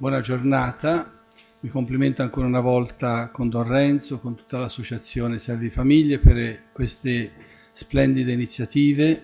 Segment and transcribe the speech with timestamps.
[0.00, 1.12] buona giornata.
[1.58, 7.32] Mi complimento ancora una volta con Don Renzo, con tutta l'associazione Servi Famiglie per queste
[7.72, 9.20] splendide iniziative,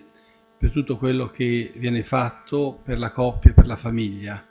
[0.58, 4.44] per tutto quello che viene fatto per la coppia e per la famiglia.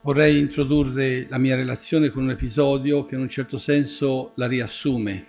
[0.00, 5.26] Vorrei introdurre la mia relazione con un episodio che in un certo senso la riassume.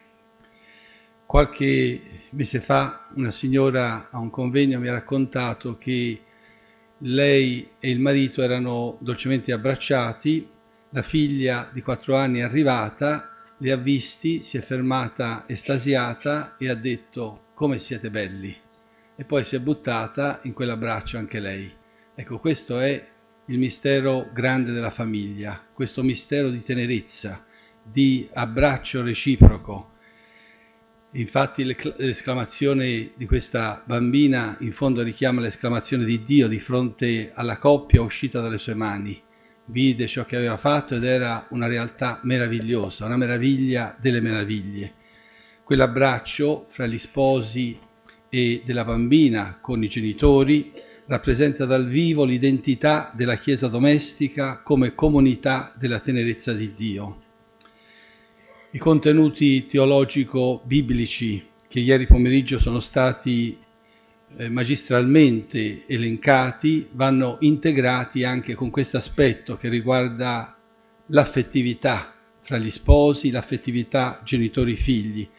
[1.27, 6.21] Qualche mese fa una signora a un convegno mi ha raccontato che
[6.99, 10.49] lei e il marito erano dolcemente abbracciati,
[10.91, 16.69] la figlia di quattro anni è arrivata, li ha visti, si è fermata estasiata e
[16.69, 18.55] ha detto come siete belli
[19.19, 21.69] e poi si è buttata in quell'abbraccio anche lei.
[22.13, 23.07] Ecco, questo è
[23.45, 27.43] il mistero grande della famiglia, questo mistero di tenerezza,
[27.81, 29.93] di abbraccio reciproco,
[31.17, 38.03] Infatti l'esclamazione di questa bambina in fondo richiama l'esclamazione di Dio di fronte alla coppia
[38.03, 39.19] uscita dalle sue mani.
[39.65, 44.93] Vide ciò che aveva fatto ed era una realtà meravigliosa, una meraviglia delle meraviglie.
[45.63, 47.79] Quell'abbraccio fra gli sposi
[48.29, 50.71] e della bambina con i genitori
[51.07, 57.21] rappresenta dal vivo l'identità della Chiesa domestica come comunità della tenerezza di Dio.
[58.69, 63.57] I contenuti teologico-biblici che ieri pomeriggio sono stati
[64.35, 70.57] eh, magistralmente elencati vanno integrati anche con questo aspetto che riguarda
[71.05, 75.29] l'affettività fra gli sposi, l'affettività genitori-figli,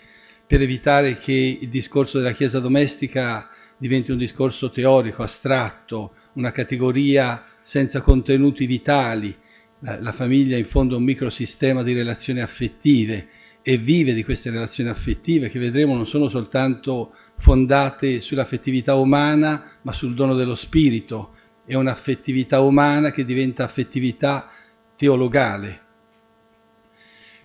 [0.47, 7.45] per evitare che il discorso della Chiesa domestica diventi un discorso teorico, astratto, una categoria
[7.61, 9.37] senza contenuti vitali,
[9.81, 13.29] la famiglia in fondo è un microsistema di relazioni affettive
[13.62, 19.93] e vive di queste relazioni affettive che vedremo non sono soltanto fondate sull'affettività umana ma
[19.93, 21.34] sul dono dello spirito,
[21.65, 24.51] è un'affettività umana che diventa affettività
[24.97, 25.83] teologale.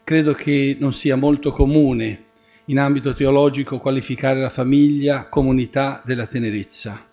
[0.04, 2.26] Credo che non sia molto comune
[2.66, 7.11] in ambito teologico qualificare la famiglia comunità della tenerezza.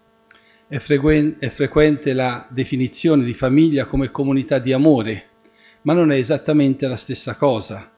[0.70, 5.30] È, frequen- è frequente la definizione di famiglia come comunità di amore,
[5.82, 7.90] ma non è esattamente la stessa cosa.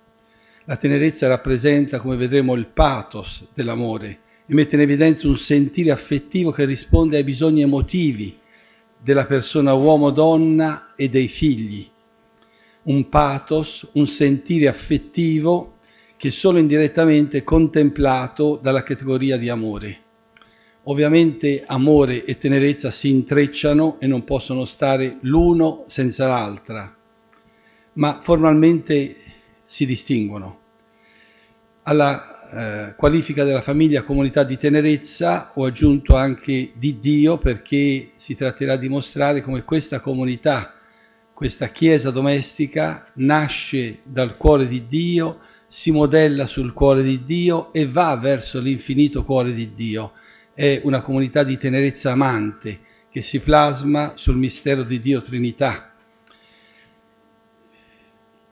[0.64, 6.50] La tenerezza rappresenta, come vedremo, il pathos dell'amore e mette in evidenza un sentire affettivo
[6.50, 8.38] che risponde ai bisogni emotivi
[8.98, 11.86] della persona uomo-donna e dei figli.
[12.84, 15.76] Un pathos, un sentire affettivo
[16.16, 20.01] che solo indirettamente è contemplato dalla categoria di amore.
[20.84, 26.92] Ovviamente amore e tenerezza si intrecciano e non possono stare l'uno senza l'altra,
[27.94, 29.14] ma formalmente
[29.64, 30.58] si distinguono.
[31.84, 38.34] Alla eh, qualifica della famiglia comunità di tenerezza ho aggiunto anche di Dio perché si
[38.34, 40.74] tratterà di mostrare come questa comunità,
[41.32, 45.38] questa chiesa domestica nasce dal cuore di Dio,
[45.68, 50.14] si modella sul cuore di Dio e va verso l'infinito cuore di Dio
[50.54, 52.80] è una comunità di tenerezza amante
[53.10, 55.92] che si plasma sul mistero di Dio Trinità.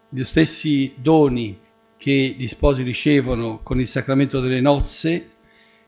[0.08, 1.58] Gli stessi doni
[1.96, 5.30] che gli sposi ricevono con il sacramento delle nozze,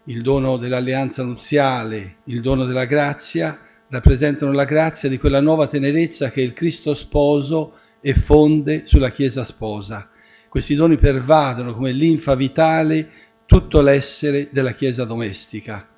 [0.04, 3.58] il dono dell'alleanza nuziale, il dono della grazia,
[3.88, 10.08] rappresentano la grazia di quella nuova tenerezza che il Cristo sposo effonde sulla Chiesa sposa.
[10.48, 13.10] Questi doni pervadono come linfa vitale
[13.46, 15.91] tutto l'essere della Chiesa domestica.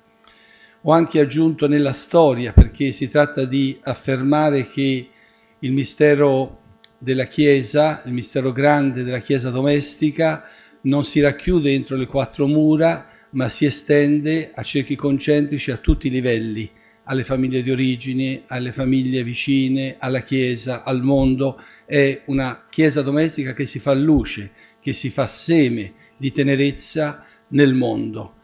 [0.87, 5.09] Ho anche aggiunto nella storia perché si tratta di affermare che
[5.57, 6.59] il mistero
[6.99, 10.47] della Chiesa, il mistero grande della Chiesa domestica,
[10.81, 16.05] non si racchiude entro le quattro mura, ma si estende a cerchi concentrici a tutti
[16.05, 16.69] i livelli,
[17.05, 21.59] alle famiglie di origine, alle famiglie vicine, alla Chiesa, al mondo.
[21.83, 27.73] È una Chiesa domestica che si fa luce, che si fa seme di tenerezza nel
[27.73, 28.34] mondo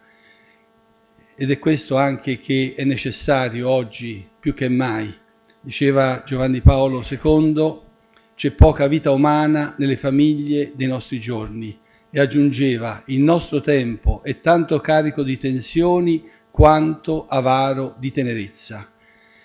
[1.42, 5.12] ed è questo anche che è necessario oggi più che mai.
[5.60, 7.80] Diceva Giovanni Paolo II,
[8.36, 11.76] c'è poca vita umana nelle famiglie dei nostri giorni
[12.12, 18.92] e aggiungeva, il nostro tempo è tanto carico di tensioni quanto avaro di tenerezza.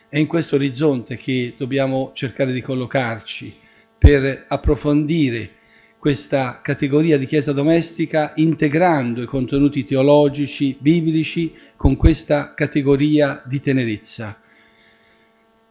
[0.06, 3.56] È in questo orizzonte che dobbiamo cercare di collocarci
[3.96, 5.50] per approfondire
[5.98, 14.38] questa categoria di chiesa domestica integrando i contenuti teologici, biblici, con questa categoria di tenerezza.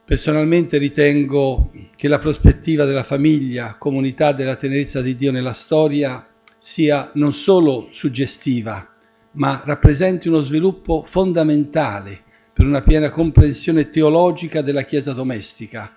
[0.06, 6.28] Personalmente ritengo che la prospettiva della famiglia, comunità della tenerezza di Dio nella storia,
[6.60, 8.88] sia non solo suggestiva,
[9.32, 12.22] ma rappresenti uno sviluppo fondamentale
[12.54, 15.92] per una piena comprensione teologica della Chiesa domestica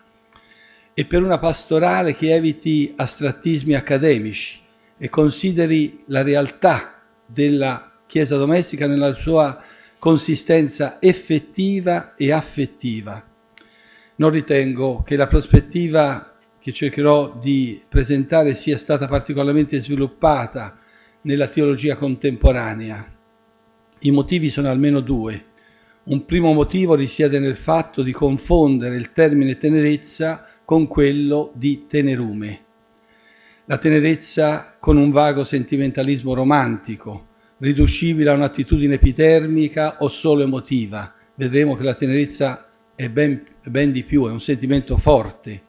[0.99, 4.59] e per una pastorale che eviti astrattismi accademici
[4.99, 9.63] e consideri la realtà della Chiesa domestica nella sua
[10.01, 13.25] consistenza effettiva e affettiva.
[14.17, 20.81] Non ritengo che la prospettiva che cercherò di presentare sia stata particolarmente sviluppata
[21.21, 23.07] nella teologia contemporanea.
[24.01, 25.45] I motivi sono almeno due.
[26.07, 32.61] Un primo motivo risiede nel fatto di confondere il termine tenerezza con quello di tenerume.
[33.65, 41.11] La tenerezza con un vago sentimentalismo romantico, riducibile a un'attitudine epitermica o solo emotiva.
[41.35, 45.63] Vedremo che la tenerezza è ben, ben di più, è un sentimento forte.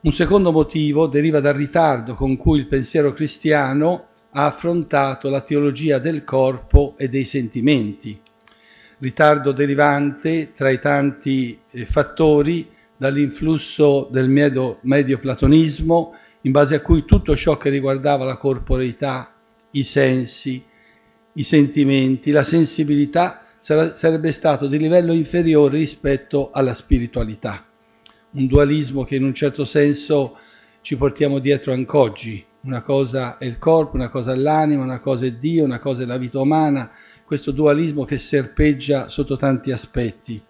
[0.00, 6.00] Un secondo motivo deriva dal ritardo con cui il pensiero cristiano ha affrontato la teologia
[6.00, 8.20] del corpo e dei sentimenti.
[8.98, 16.80] Ritardo derivante tra i tanti eh, fattori dall'influsso del medio, medio platonismo, in base a
[16.80, 19.34] cui tutto ciò che riguardava la corporeità,
[19.72, 20.62] i sensi,
[21.32, 27.64] i sentimenti, la sensibilità sarebbe stato di livello inferiore rispetto alla spiritualità.
[28.32, 30.36] Un dualismo che in un certo senso
[30.82, 32.44] ci portiamo dietro anche oggi.
[32.62, 36.02] Una cosa è il corpo, una cosa è l'anima, una cosa è Dio, una cosa
[36.02, 36.90] è la vita umana.
[37.24, 40.42] Questo dualismo che serpeggia sotto tanti aspetti.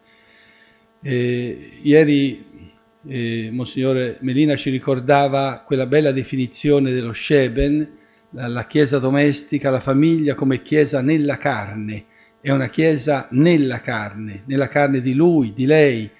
[1.07, 2.43] Eh, ieri
[3.07, 7.87] eh, Monsignore Melina ci ricordava quella bella definizione dello Sheben,
[8.31, 12.07] la chiesa domestica, la famiglia come chiesa nella carne,
[12.41, 16.11] è una chiesa nella carne, nella carne di lui, di lei,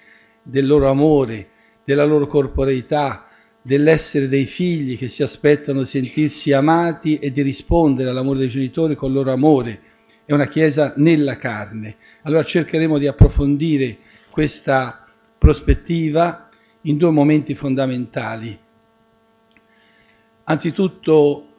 [0.43, 1.47] del loro amore,
[1.83, 3.27] della loro corporeità,
[3.63, 8.93] dell'essere dei figli che si aspettano di sentirsi amati e di rispondere all'amore dei genitori
[8.93, 9.81] con il loro amore.
[10.25, 11.95] È una chiesa nella carne.
[12.21, 13.97] Allora cercheremo di approfondire
[14.35, 16.49] questa prospettiva
[16.81, 18.59] in due momenti fondamentali.
[20.43, 21.53] Anzitutto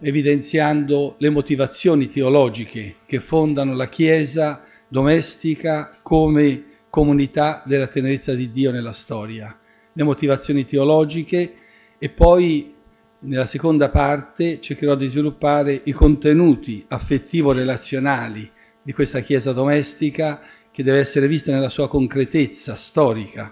[0.00, 8.70] evidenziando le motivazioni teologiche che fondano la Chiesa domestica come comunità della tenerezza di Dio
[8.70, 9.54] nella storia.
[9.92, 11.54] Le motivazioni teologiche
[11.98, 12.74] e poi
[13.18, 20.40] nella seconda parte cercherò di sviluppare i contenuti affettivo-relazionali di questa Chiesa domestica
[20.76, 23.50] che deve essere vista nella sua concretezza storica.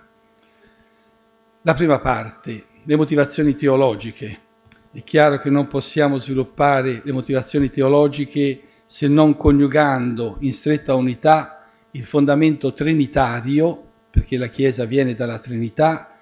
[1.62, 4.40] La prima parte, le motivazioni teologiche.
[4.92, 11.66] È chiaro che non possiamo sviluppare le motivazioni teologiche se non coniugando in stretta unità
[11.92, 16.18] il fondamento trinitario, perché la Chiesa viene dalla Trinità,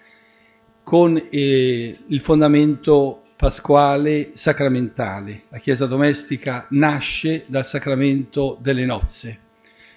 [0.84, 5.46] con eh, il fondamento pasquale sacramentale.
[5.48, 9.40] La Chiesa domestica nasce dal sacramento delle nozze,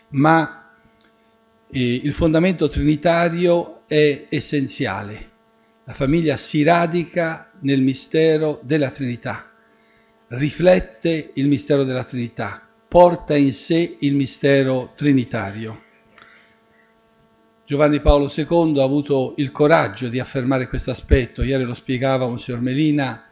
[0.09, 0.61] ma
[1.75, 5.33] eh, il fondamento trinitario è essenziale.
[5.83, 9.51] La famiglia si radica nel mistero della Trinità,
[10.29, 15.83] riflette il mistero della Trinità, porta in sé il mistero trinitario.
[17.65, 22.61] Giovanni Paolo II ha avuto il coraggio di affermare questo aspetto, ieri lo spiegava Monsignor
[22.61, 23.25] Melina,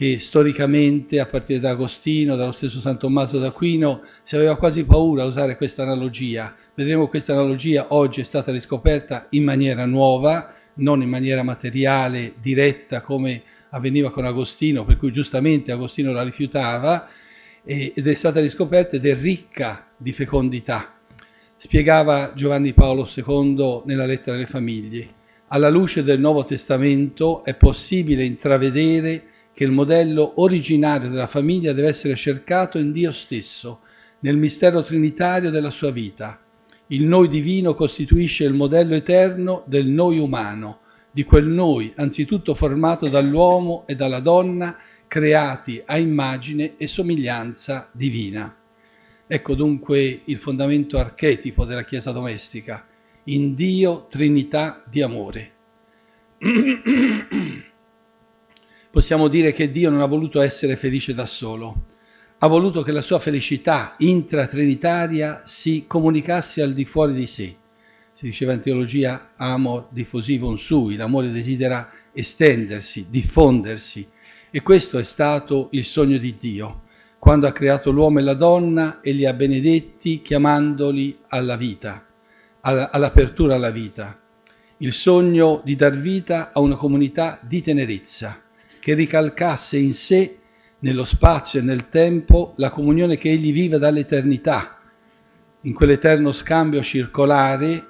[0.00, 5.24] che storicamente, a partire da Agostino, dallo stesso San Tommaso d'Aquino, si aveva quasi paura
[5.24, 6.56] a usare questa analogia.
[6.74, 12.32] Vedremo che questa analogia oggi è stata riscoperta in maniera nuova, non in maniera materiale,
[12.40, 17.06] diretta come avveniva con Agostino, per cui giustamente Agostino la rifiutava,
[17.62, 20.94] ed è stata riscoperta ed è ricca di fecondità.
[21.58, 25.08] Spiegava Giovanni Paolo II nella lettera alle famiglie.
[25.48, 29.24] Alla luce del Nuovo Testamento è possibile intravedere
[29.60, 33.80] che il modello originario della famiglia deve essere cercato in Dio stesso,
[34.20, 36.40] nel mistero trinitario della sua vita
[36.86, 40.78] il noi divino costituisce il modello eterno del noi umano,
[41.10, 48.56] di quel noi anzitutto formato dall'uomo e dalla donna, creati a immagine e somiglianza divina.
[49.26, 52.86] Ecco dunque il fondamento archetipo della Chiesa domestica,
[53.24, 55.52] in Dio Trinità di amore.
[58.90, 61.84] Possiamo dire che Dio non ha voluto essere felice da solo,
[62.38, 67.56] ha voluto che la sua felicità intratrinitaria si comunicasse al di fuori di sé.
[68.12, 74.08] Si diceva in teologia amor diffusivum sui, l'amore desidera estendersi, diffondersi
[74.50, 76.82] e questo è stato il sogno di Dio
[77.20, 82.04] quando ha creato l'uomo e la donna e li ha benedetti chiamandoli alla vita,
[82.62, 84.20] all'apertura alla vita.
[84.78, 88.48] Il sogno di dar vita a una comunità di tenerezza
[88.80, 90.38] che ricalcasse in sé
[90.80, 94.80] nello spazio e nel tempo la comunione che egli vive dall'eternità,
[95.62, 97.86] in quell'eterno scambio circolare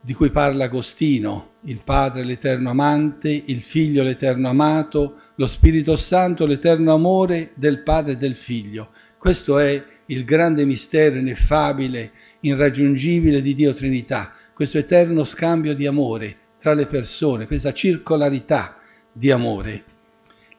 [0.00, 6.46] di cui parla Agostino, il Padre l'Eterno amante, il Figlio l'Eterno amato, lo Spirito Santo
[6.46, 8.92] l'Eterno amore del Padre e del Figlio.
[9.18, 16.36] Questo è il grande mistero ineffabile, irraggiungibile di Dio Trinità, questo eterno scambio di amore
[16.58, 18.78] tra le persone, questa circolarità
[19.12, 19.84] di amore.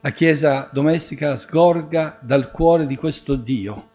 [0.04, 3.90] La Chiesa domestica sgorga dal cuore di questo Dio.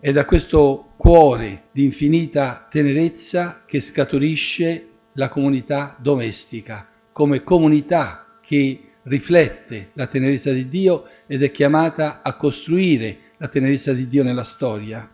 [0.00, 8.92] È da questo cuore di infinita tenerezza che scaturisce la comunità domestica, come comunità che
[9.02, 14.44] riflette la tenerezza di Dio ed è chiamata a costruire la tenerezza di Dio nella
[14.44, 15.06] storia.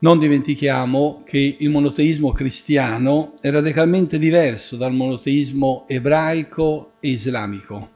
[0.00, 7.91] Non dimentichiamo che il monoteismo cristiano è radicalmente diverso dal monoteismo ebraico e islamico.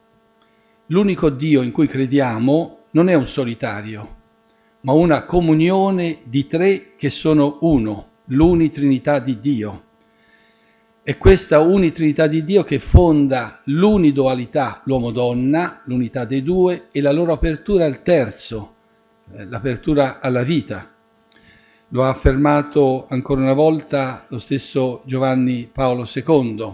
[0.91, 4.17] L'unico Dio in cui crediamo non è un solitario,
[4.83, 9.83] ma una comunione di tre che sono uno, l'unitrinità di Dio.
[11.03, 17.33] È questa unitrinità di Dio che fonda l'unidualità l'uomo-donna, l'unità dei due, e la loro
[17.33, 18.75] apertura al terzo,
[19.33, 20.89] eh, l'apertura alla vita.
[21.89, 26.73] Lo ha affermato ancora una volta lo stesso Giovanni Paolo II,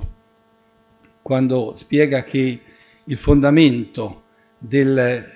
[1.23, 2.61] quando spiega che
[3.05, 4.23] il fondamento
[4.59, 5.29] del,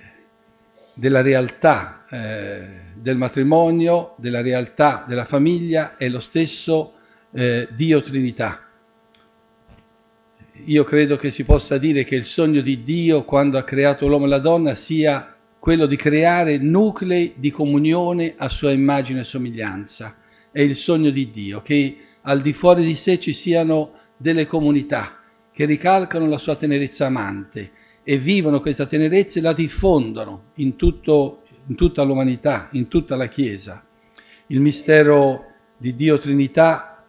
[0.94, 6.94] della realtà eh, del matrimonio, della realtà della famiglia è lo stesso
[7.32, 8.60] eh, Dio Trinità.
[10.64, 14.24] Io credo che si possa dire che il sogno di Dio quando ha creato l'uomo
[14.24, 20.16] e la donna sia quello di creare nuclei di comunione a sua immagine e somiglianza.
[20.50, 25.20] È il sogno di Dio, che al di fuori di sé ci siano delle comunità
[25.56, 27.70] che ricalcano la sua tenerezza amante
[28.02, 33.26] e vivono questa tenerezza e la diffondono in, tutto, in tutta l'umanità, in tutta la
[33.26, 33.82] Chiesa.
[34.48, 35.46] Il mistero
[35.78, 37.02] di Dio Trinità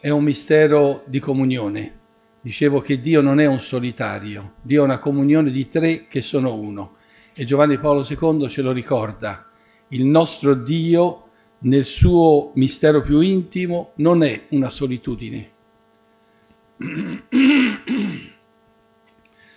[0.00, 1.98] è un mistero di comunione.
[2.40, 6.54] Dicevo che Dio non è un solitario, Dio è una comunione di tre che sono
[6.54, 6.94] uno.
[7.34, 9.44] E Giovanni Paolo II ce lo ricorda.
[9.88, 15.50] Il nostro Dio nel suo mistero più intimo non è una solitudine,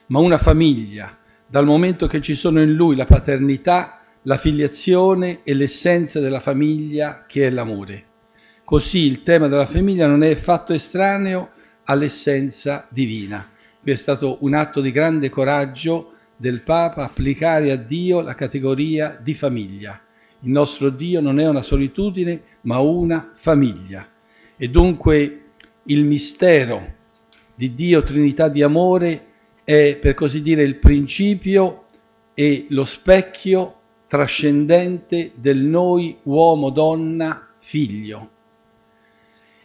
[0.08, 5.54] ma una famiglia, dal momento che ci sono in lui la paternità, la filiazione e
[5.54, 8.06] l'essenza della famiglia che è l'amore.
[8.64, 11.50] Così il tema della famiglia non è affatto estraneo
[11.86, 13.50] all'essenza divina.
[13.82, 19.18] Qui è stato un atto di grande coraggio del Papa applicare a Dio la categoria
[19.20, 20.00] di famiglia.
[20.42, 24.08] Il nostro Dio non è una solitudine, ma una famiglia.
[24.56, 25.44] E dunque
[25.84, 26.98] il mistero
[27.60, 29.26] di Dio, Trinità di amore,
[29.66, 31.88] è per così dire il principio
[32.34, 38.30] e lo specchio trascendente del noi uomo, donna, figlio.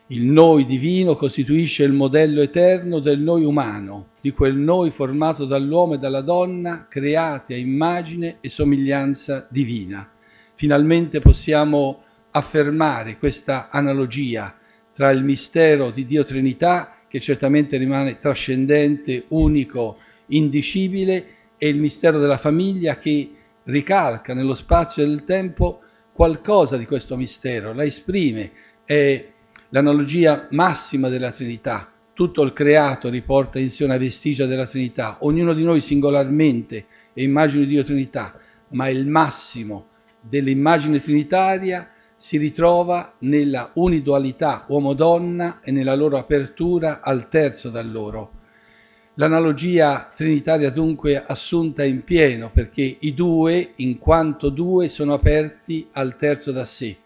[0.08, 5.94] Il noi divino costituisce il modello eterno del noi umano, di quel noi formato dall'uomo
[5.94, 10.10] e dalla donna, creati a immagine e somiglianza divina.
[10.54, 14.52] Finalmente possiamo affermare questa analogia
[14.92, 22.18] tra il mistero di Dio Trinità, che certamente rimane trascendente, unico, indicibile, e il mistero
[22.18, 23.30] della famiglia che
[23.62, 28.50] ricalca nello spazio e nel tempo qualcosa di questo mistero, la esprime,
[28.84, 29.28] è
[29.68, 31.92] l'analogia massima della Trinità.
[32.14, 37.20] Tutto il creato riporta in sé una vestigia della Trinità, ognuno di noi singolarmente è
[37.20, 38.36] immagine di Dio Trinità,
[38.70, 39.86] ma il massimo
[40.20, 48.42] dell'immagine trinitaria si ritrova nella unidualità uomo-donna e nella loro apertura al terzo da loro.
[49.14, 56.16] L'analogia trinitaria dunque assunta in pieno perché i due, in quanto due, sono aperti al
[56.16, 56.98] terzo da sé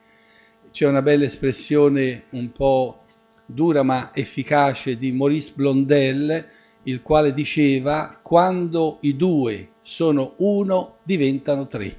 [0.71, 3.03] c'è una bella espressione un po'
[3.45, 6.47] dura ma efficace di Maurice Blondel,
[6.85, 11.97] il quale diceva quando i due sono uno diventano tre.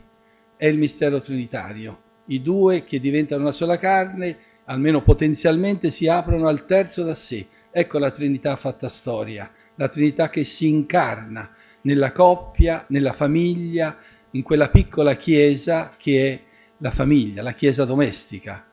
[0.56, 2.08] È il mistero trinitario.
[2.32, 7.48] I due che diventano una sola carne, almeno potenzialmente, si aprono al terzo da sé.
[7.72, 13.98] Ecco la Trinità fatta storia, la Trinità che si incarna nella coppia, nella famiglia,
[14.32, 16.40] in quella piccola chiesa che è
[16.78, 18.64] la famiglia, la chiesa domestica.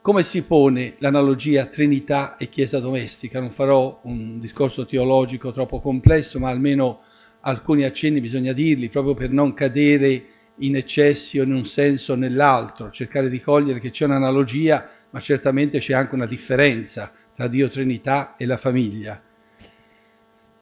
[0.00, 3.40] Come si pone l'analogia Trinità e Chiesa domestica?
[3.40, 7.00] Non farò un discorso teologico troppo complesso, ma almeno
[7.40, 10.24] alcuni accenni bisogna dirli proprio per non cadere
[10.56, 15.20] in eccessi o in un senso o nell'altro, cercare di cogliere che c'è un'analogia, ma
[15.20, 19.20] certamente c'è anche una differenza tra Dio Trinità e la famiglia.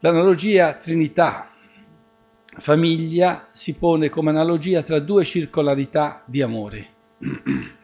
[0.01, 1.51] L'analogia Trinità
[2.57, 6.89] famiglia si pone come analogia tra due circolarità di amore.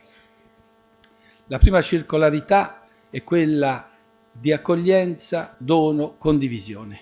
[1.48, 3.88] La prima circolarità è quella
[4.32, 7.00] di accoglienza, dono, condivisione.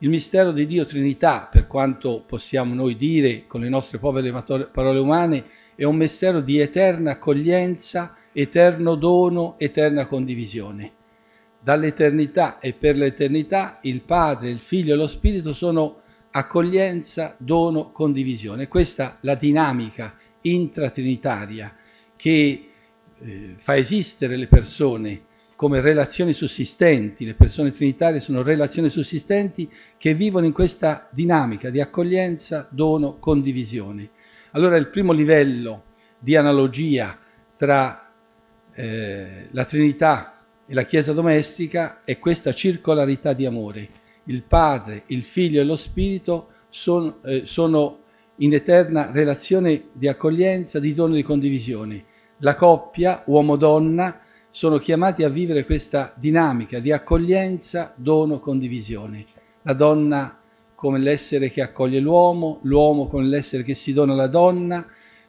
[0.00, 4.30] Il mistero di Dio Trinità, per quanto possiamo noi dire con le nostre povere
[4.70, 10.92] parole umane, è un mistero di eterna accoglienza, eterno dono, eterna condivisione.
[11.58, 16.00] Dall'eternità e per l'eternità il Padre, il Figlio e lo Spirito sono
[16.30, 18.68] accoglienza, dono, condivisione.
[18.68, 21.74] Questa è la dinamica intratrinitaria
[22.16, 22.68] che
[23.18, 25.22] eh, fa esistere le persone
[25.56, 31.80] come relazioni sussistenti, le persone trinitarie sono relazioni sussistenti che vivono in questa dinamica di
[31.80, 34.10] accoglienza, dono, condivisione.
[34.52, 35.84] Allora il primo livello
[36.18, 37.18] di analogia
[37.56, 38.12] tra
[38.74, 43.88] eh, la Trinità e la Chiesa domestica è questa circolarità di amore.
[44.24, 48.00] Il Padre, il Figlio e lo Spirito sono, eh, sono
[48.36, 52.04] in eterna relazione di accoglienza, di dono e di condivisione.
[52.38, 54.20] La coppia, uomo-donna,
[54.56, 59.26] sono chiamati a vivere questa dinamica di accoglienza, dono, condivisione.
[59.60, 60.40] La donna
[60.74, 64.82] come l'essere che accoglie l'uomo, l'uomo come l'essere che si dona alla donna,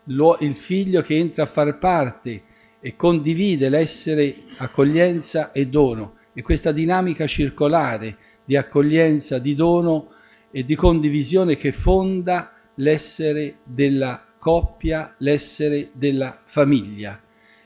[0.05, 2.41] il figlio che entra a far parte
[2.79, 6.19] e condivide l'essere accoglienza e dono.
[6.31, 8.15] E questa dinamica circolare
[8.45, 10.07] di accoglienza, di dono
[10.51, 17.19] e di condivisione che fonda l'essere della coppia, l'essere della famiglia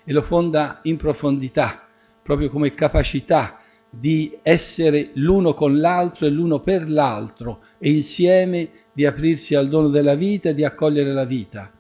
[0.03, 1.87] e lo fonda in profondità,
[2.21, 9.05] proprio come capacità di essere l'uno con l'altro e l'uno per l'altro e insieme di
[9.05, 11.71] aprirsi al dono della vita e di accogliere la vita.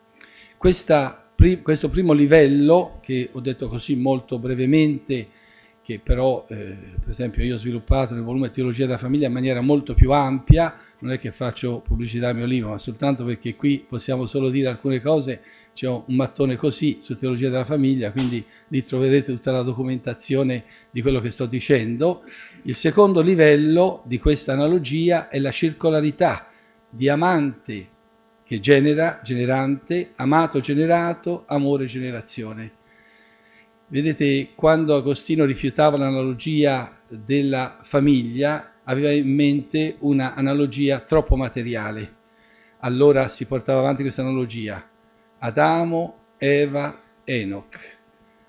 [0.57, 5.29] Questa, questo primo livello, che ho detto così molto brevemente,
[5.81, 9.61] che però eh, per esempio io ho sviluppato nel volume Teologia della famiglia in maniera
[9.61, 13.83] molto più ampia, non è che faccio pubblicità al mio libro, ma soltanto perché qui
[13.87, 15.41] possiamo solo dire alcune cose,
[15.73, 21.01] c'è un mattone così su Teologia della famiglia, quindi lì troverete tutta la documentazione di
[21.01, 22.23] quello che sto dicendo.
[22.63, 26.47] Il secondo livello di questa analogia è la circolarità
[26.89, 27.87] di amante
[28.43, 32.79] che genera, generante, amato, generato, amore, generazione.
[33.87, 42.15] Vedete, quando Agostino rifiutava l'analogia della famiglia, aveva in mente un'analogia troppo materiale.
[42.79, 44.90] Allora si portava avanti questa analogia.
[45.43, 47.79] Adamo, Eva, Enoch.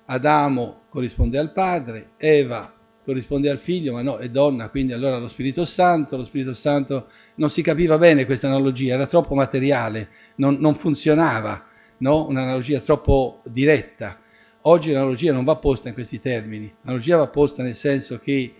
[0.05, 2.71] Adamo corrisponde al padre, Eva
[3.03, 7.07] corrisponde al figlio, ma no, è donna, quindi allora lo Spirito Santo, lo Spirito Santo
[7.35, 11.65] non si capiva bene questa analogia, era troppo materiale, non, non funzionava,
[11.97, 12.27] no?
[12.27, 14.19] un'analogia troppo diretta.
[14.61, 18.53] Oggi l'analogia non va posta in questi termini, l'analogia va posta nel senso che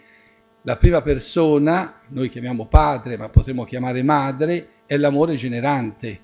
[0.63, 6.19] la prima persona, noi chiamiamo padre, ma potremmo chiamare madre, è l'amore generante,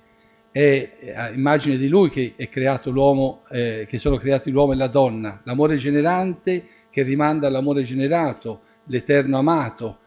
[0.52, 4.76] è a immagine di lui che è creato l'uomo, eh, che sono creati l'uomo e
[4.76, 9.98] la donna, l'amore generante che rimanda all'amore generato, l'eterno amato,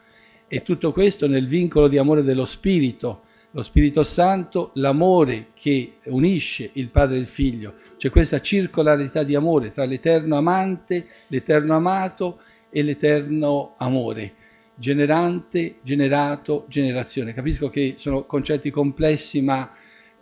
[0.47, 6.69] e tutto questo nel vincolo di amore dello Spirito, lo Spirito Santo, l'amore che unisce
[6.73, 12.39] il Padre e il Figlio, c'è questa circolarità di amore tra l'eterno amante, l'eterno amato
[12.69, 14.33] e l'eterno amore,
[14.75, 17.33] generante, generato, generazione.
[17.33, 19.71] Capisco che sono concetti complessi, ma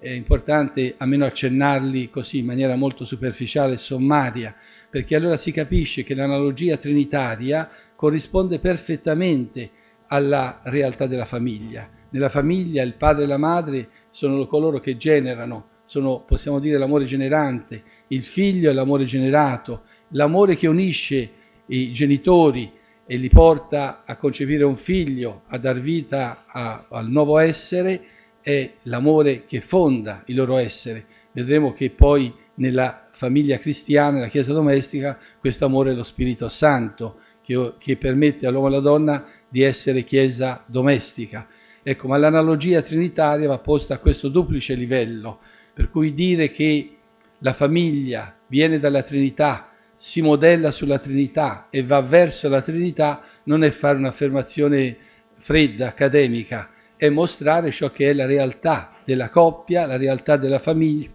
[0.02, 4.56] è importante almeno accennarli così in maniera molto superficiale e sommaria,
[4.90, 9.70] perché allora si capisce che l'analogia trinitaria corrisponde perfettamente
[10.08, 11.88] alla realtà della famiglia.
[12.10, 17.06] Nella famiglia il padre e la madre sono coloro che generano, sono, possiamo dire, l'amore
[17.06, 21.32] generante, il figlio è l'amore generato, l'amore che unisce
[21.68, 22.72] i genitori
[23.06, 28.02] e li porta a concepire un figlio, a dar vita a, al nuovo essere,
[28.42, 31.06] è l'amore che fonda il loro essere.
[31.32, 37.20] Vedremo che poi nella famiglia cristiana, nella Chiesa domestica, questo amore è lo Spirito Santo
[37.42, 41.48] che, che permette all'uomo e alla donna di essere Chiesa domestica.
[41.84, 45.40] Ecco, ma l'analogia trinitaria va posta a questo duplice livello,
[45.74, 46.98] per cui dire che
[47.40, 53.64] la famiglia viene dalla Trinità si modella sulla Trinità e va verso la Trinità non
[53.64, 54.98] è fare un'affermazione
[55.38, 56.70] fredda, accademica,
[57.02, 61.10] è mostrare ciò che è la realtà della coppia, la realtà della famiglia,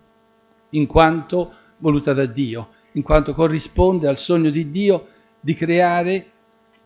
[0.71, 5.07] in quanto voluta da Dio, in quanto corrisponde al sogno di Dio
[5.39, 6.31] di creare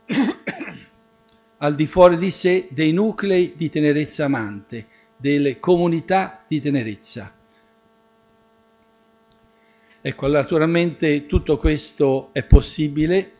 [1.56, 4.86] al di fuori di sé dei nuclei di tenerezza amante,
[5.16, 7.34] delle comunità di tenerezza.
[10.02, 13.32] Ecco, naturalmente tutto questo è possibile,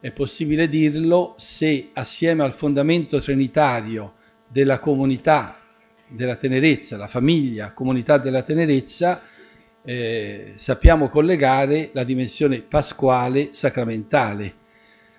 [0.00, 4.22] è possibile dirlo se assieme al fondamento trinitario
[4.54, 5.56] della comunità
[6.06, 9.20] della tenerezza, la famiglia, comunità della tenerezza,
[9.82, 14.54] eh, sappiamo collegare la dimensione pasquale sacramentale.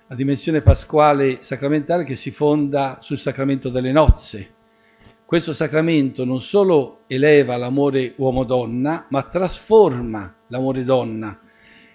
[0.07, 4.53] La dimensione pasquale sacramentale che si fonda sul sacramento delle nozze.
[5.25, 11.37] Questo sacramento non solo eleva l'amore uomo-donna, ma trasforma l'amore donna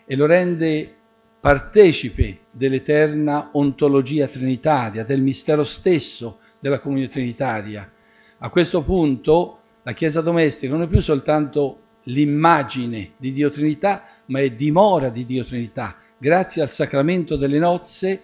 [0.04, 0.94] e lo rende
[1.40, 7.90] partecipe dell'eterna ontologia trinitaria, del mistero stesso della comunione trinitaria.
[8.38, 14.40] A questo punto la Chiesa domestica non è più soltanto l'immagine di Dio Trinità, ma
[14.40, 15.96] è dimora di Dio Trinità.
[16.16, 18.22] Grazie al sacramento delle nozze,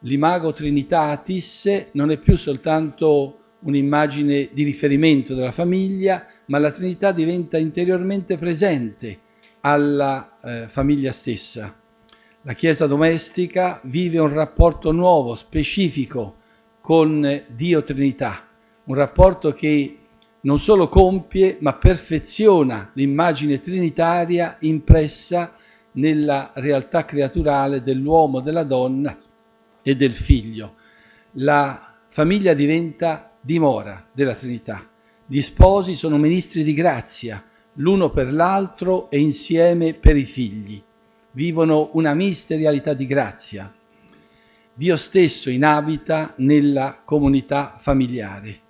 [0.00, 7.58] l'imago Trinitatis non è più soltanto un'immagine di riferimento della famiglia, ma la Trinità diventa
[7.58, 9.18] interiormente presente
[9.60, 11.74] alla eh, famiglia stessa.
[12.42, 16.40] La Chiesa domestica vive un rapporto nuovo, specifico
[16.82, 18.46] con Dio Trinità,
[18.84, 19.98] un rapporto che
[20.40, 25.54] non solo compie, ma perfeziona l'immagine trinitaria impressa
[25.92, 29.16] nella realtà creaturale dell'uomo, della donna
[29.80, 30.74] e del figlio.
[31.36, 34.84] La famiglia diventa dimora della Trinità.
[35.24, 40.82] Gli sposi sono ministri di grazia, l'uno per l'altro e insieme per i figli.
[41.30, 43.72] Vivono una misterialità di grazia.
[44.74, 48.60] Dio stesso inabita nella comunità familiare.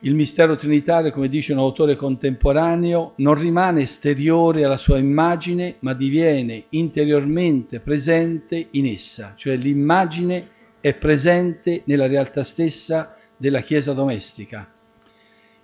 [0.00, 5.94] Il mistero trinitario, come dice un autore contemporaneo, non rimane esteriore alla sua immagine, ma
[5.94, 10.48] diviene interiormente presente in essa, cioè l'immagine
[10.80, 14.70] è presente nella realtà stessa della Chiesa domestica.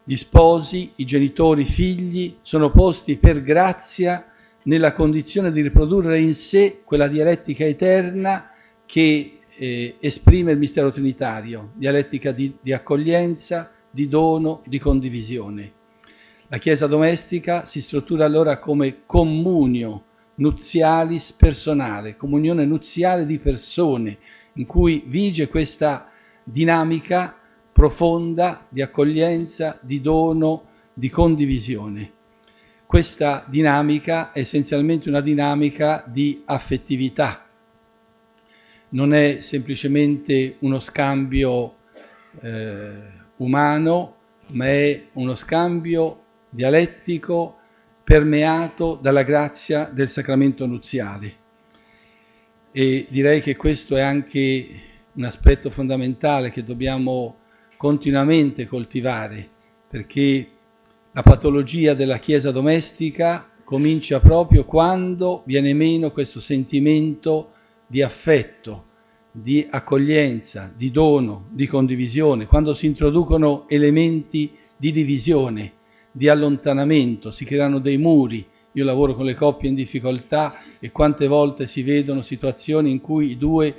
[0.03, 4.27] Gli sposi, i genitori, i figli sono posti per grazia
[4.65, 8.51] nella condizione di riprodurre in sé quella dialettica eterna
[8.91, 15.73] che eh, esprime il mistero trinitario, dialettica di, di accoglienza, di dono, di condivisione.
[16.49, 24.19] La Chiesa domestica si struttura allora come comunio nuzialis personale, comunione nuziale di persone,
[24.55, 26.11] in cui vige questa
[26.43, 27.39] dinamica
[27.71, 32.13] profonda di accoglienza, di dono, di condivisione.
[32.87, 37.45] Questa dinamica è essenzialmente una dinamica di affettività,
[38.91, 41.77] non è semplicemente uno scambio
[42.41, 42.93] eh,
[43.37, 44.17] umano,
[44.49, 47.57] ma è uno scambio dialettico
[48.03, 51.37] permeato dalla grazia del sacramento nuziale.
[52.73, 54.69] E direi che questo è anche
[55.13, 57.37] un aspetto fondamentale che dobbiamo
[57.77, 59.49] continuamente coltivare,
[59.89, 60.49] perché
[61.13, 67.53] la patologia della Chiesa domestica comincia proprio quando viene meno questo sentimento
[67.91, 68.85] di affetto,
[69.33, 75.73] di accoglienza, di dono, di condivisione, quando si introducono elementi di divisione,
[76.13, 78.47] di allontanamento, si creano dei muri.
[78.75, 83.33] Io lavoro con le coppie in difficoltà e quante volte si vedono situazioni in cui
[83.33, 83.75] i due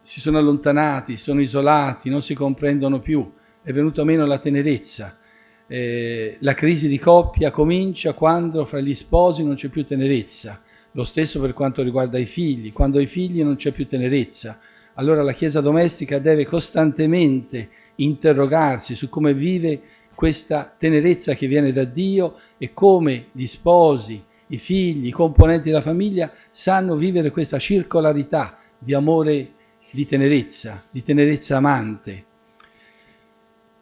[0.00, 5.18] si sono allontanati, sono isolati, non si comprendono più, è venuta meno la tenerezza.
[5.66, 11.04] Eh, la crisi di coppia comincia quando fra gli sposi non c'è più tenerezza lo
[11.04, 14.58] stesso per quanto riguarda i figli, quando ai figli non c'è più tenerezza.
[14.94, 19.80] Allora la Chiesa domestica deve costantemente interrogarsi su come vive
[20.14, 25.80] questa tenerezza che viene da Dio e come gli sposi, i figli, i componenti della
[25.80, 29.52] famiglia sanno vivere questa circolarità di amore,
[29.90, 32.24] di tenerezza, di tenerezza amante.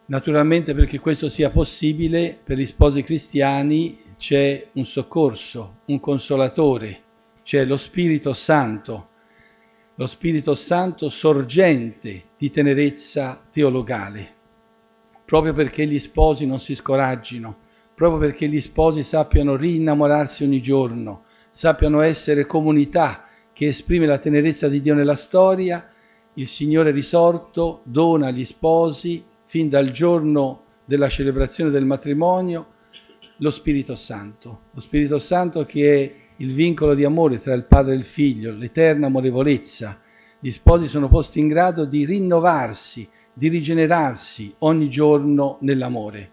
[0.07, 7.03] Naturalmente perché questo sia possibile per gli sposi cristiani c'è un soccorso, un consolatore,
[7.43, 9.09] c'è lo Spirito Santo,
[9.95, 14.35] lo Spirito Santo sorgente di tenerezza teologale,
[15.25, 17.57] proprio perché gli sposi non si scoraggino,
[17.95, 24.69] proprio perché gli sposi sappiano rinnamorarsi ogni giorno, sappiano essere comunità che esprime la tenerezza
[24.69, 25.91] di Dio nella storia,
[26.35, 32.70] il Signore risorto dona agli sposi, fin dal giorno della celebrazione del matrimonio,
[33.43, 34.63] lo Spirito Santo.
[34.73, 38.53] Lo Spirito Santo che è il vincolo di amore tra il padre e il figlio,
[38.53, 39.99] l'eterna amorevolezza.
[40.39, 46.33] Gli sposi sono posti in grado di rinnovarsi, di rigenerarsi ogni giorno nell'amore.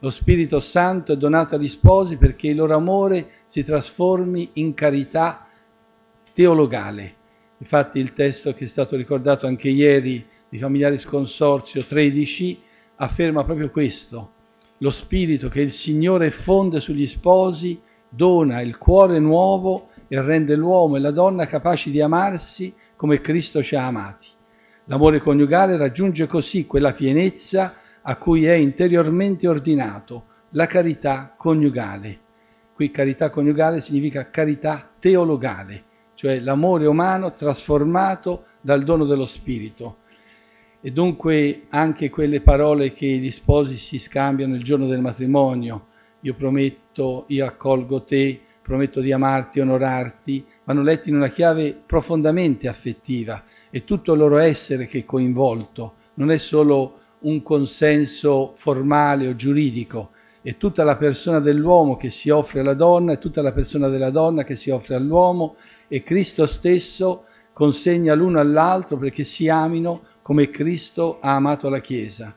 [0.00, 5.46] Lo Spirito Santo è donato agli sposi perché il loro amore si trasformi in carità
[6.32, 7.14] teologale.
[7.58, 12.62] Infatti il testo che è stato ricordato anche ieri di Familiari Sconsorzio 13
[12.96, 14.32] afferma proprio questo,
[14.78, 20.96] lo spirito che il Signore fonde sugli sposi dona il cuore nuovo e rende l'uomo
[20.96, 24.28] e la donna capaci di amarsi come Cristo ci ha amati.
[24.84, 32.20] L'amore coniugale raggiunge così quella pienezza a cui è interiormente ordinato, la carità coniugale.
[32.72, 35.84] Qui carità coniugale significa carità teologale,
[36.14, 39.98] cioè l'amore umano trasformato dal dono dello Spirito.
[40.86, 45.86] E dunque anche quelle parole che gli sposi si scambiano il giorno del matrimonio,
[46.20, 52.68] io prometto, io accolgo te, prometto di amarti, onorarti, vanno letti in una chiave profondamente
[52.68, 59.26] affettiva, è tutto il loro essere che è coinvolto, non è solo un consenso formale
[59.26, 63.50] o giuridico, è tutta la persona dell'uomo che si offre alla donna, è tutta la
[63.50, 65.56] persona della donna che si offre all'uomo
[65.88, 72.34] e Cristo stesso consegna l'uno all'altro perché si amino come Cristo ha amato la Chiesa.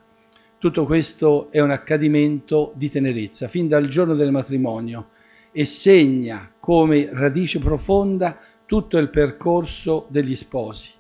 [0.60, 5.10] Tutto questo è un accadimento di tenerezza, fin dal giorno del matrimonio,
[5.52, 10.92] e segna come radice profonda tutto il percorso degli sposi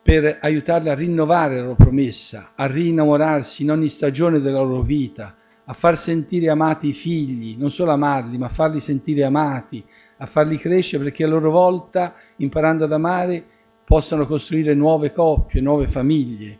[0.00, 5.34] per aiutarli a rinnovare la loro promessa, a rinnamorarsi in ogni stagione della loro vita,
[5.64, 9.84] a far sentire amati i figli, non solo amarli, ma farli sentire amati,
[10.18, 13.46] a farli crescere perché a loro volta, imparando ad amare,
[13.84, 16.58] possano costruire nuove coppie, nuove famiglie.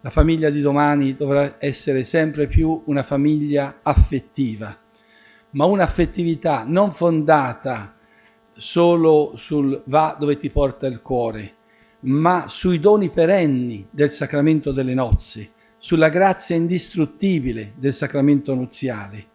[0.00, 4.76] La famiglia di domani dovrà essere sempre più una famiglia affettiva,
[5.50, 7.96] ma un'affettività non fondata
[8.56, 11.54] solo sul va dove ti porta il cuore,
[12.00, 19.26] ma sui doni perenni del sacramento delle nozze, sulla grazia indistruttibile del sacramento nuziale.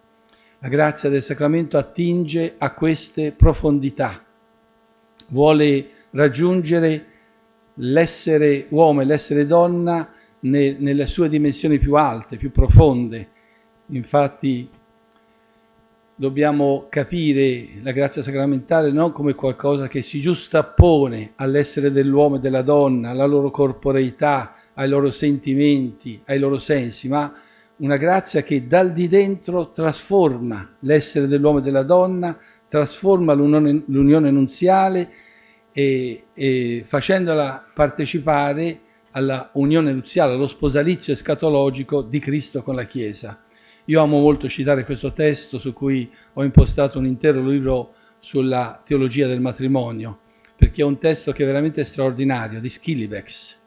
[0.60, 4.24] La grazia del sacramento attinge a queste profondità,
[5.30, 7.06] vuole raggiungere
[7.76, 13.28] l'essere uomo e l'essere donna ne, nelle sue dimensioni più alte, più profonde.
[13.88, 14.70] Infatti
[16.16, 22.62] dobbiamo capire la grazia sacramentale non come qualcosa che si giustappone all'essere dell'uomo e della
[22.62, 27.34] donna, alla loro corporeità, ai loro sentimenti, ai loro sensi, ma
[27.78, 34.30] una grazia che dal di dentro trasforma l'essere dell'uomo e della donna, trasforma l'unione, l'unione
[34.30, 35.10] nunziale
[35.80, 43.42] e, e facendola partecipare alla unione nuziale, allo sposalizio escatologico di Cristo con la Chiesa.
[43.86, 49.26] Io amo molto citare questo testo su cui ho impostato un intero libro sulla teologia
[49.28, 50.20] del matrimonio,
[50.58, 53.58] perché è un testo che è veramente straordinario, di Schillebex.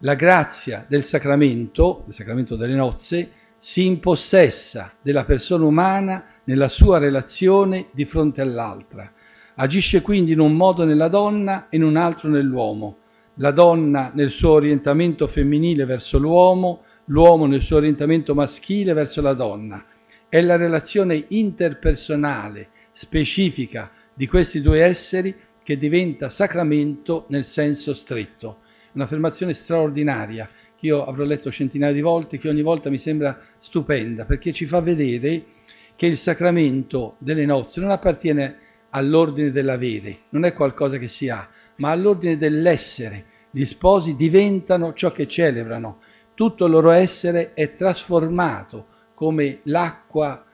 [0.00, 6.98] La grazia del sacramento, il sacramento delle nozze, si impossessa della persona umana nella sua
[6.98, 9.10] relazione di fronte all'altra.
[9.58, 12.98] Agisce quindi in un modo nella donna e in un altro nell'uomo.
[13.36, 19.32] La donna nel suo orientamento femminile verso l'uomo, l'uomo nel suo orientamento maschile verso la
[19.32, 19.82] donna.
[20.28, 28.58] È la relazione interpersonale, specifica di questi due esseri che diventa sacramento nel senso stretto.
[28.92, 34.26] Un'affermazione straordinaria che io avrò letto centinaia di volte, che ogni volta mi sembra stupenda,
[34.26, 35.44] perché ci fa vedere
[35.96, 38.64] che il sacramento delle nozze non appartiene
[38.96, 43.24] all'ordine dell'avere, non è qualcosa che si ha, ma all'ordine dell'essere.
[43.50, 46.00] Gli sposi diventano ciò che celebrano,
[46.34, 50.44] tutto il loro essere è trasformato come l'acqua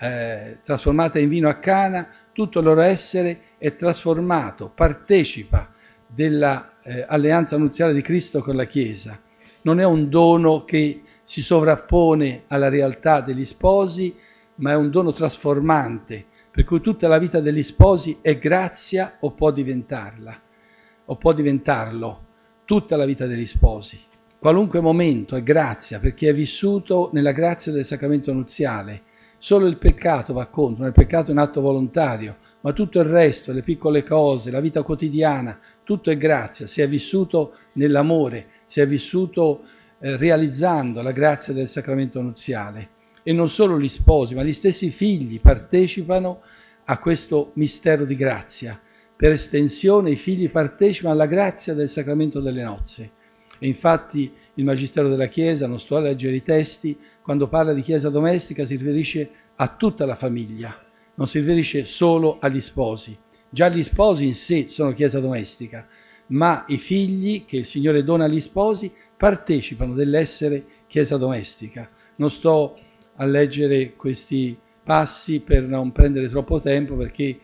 [0.00, 5.72] eh, trasformata in vino a cana, tutto il loro essere è trasformato, partecipa
[6.06, 9.20] dell'alleanza eh, nuziale di Cristo con la Chiesa.
[9.62, 14.16] Non è un dono che si sovrappone alla realtà degli sposi,
[14.56, 16.26] ma è un dono trasformante,
[16.58, 20.40] per cui tutta la vita degli sposi è grazia o può diventarla,
[21.04, 22.24] o può diventarlo,
[22.64, 23.96] tutta la vita degli sposi.
[24.40, 29.02] Qualunque momento è grazia perché è vissuto nella grazia del sacramento nuziale.
[29.38, 33.52] Solo il peccato va contro, il peccato è un atto volontario, ma tutto il resto,
[33.52, 38.86] le piccole cose, la vita quotidiana, tutto è grazia, si è vissuto nell'amore, si è
[38.88, 39.62] vissuto
[40.00, 42.96] eh, realizzando la grazia del sacramento nuziale.
[43.28, 46.40] E non solo gli sposi, ma gli stessi figli partecipano
[46.86, 48.80] a questo mistero di grazia.
[49.14, 53.10] Per estensione i figli partecipano alla grazia del sacramento delle nozze.
[53.58, 57.82] E infatti il Magistero della Chiesa, non sto a leggere i testi, quando parla di
[57.82, 60.74] Chiesa domestica si riferisce a tutta la famiglia,
[61.16, 63.14] non si riferisce solo agli sposi.
[63.50, 65.86] Già gli sposi in sé sono Chiesa domestica,
[66.28, 71.90] ma i figli che il Signore dona agli sposi partecipano dell'essere Chiesa domestica.
[72.16, 72.78] Non sto
[73.20, 77.38] a leggere questi passi per non prendere troppo tempo perché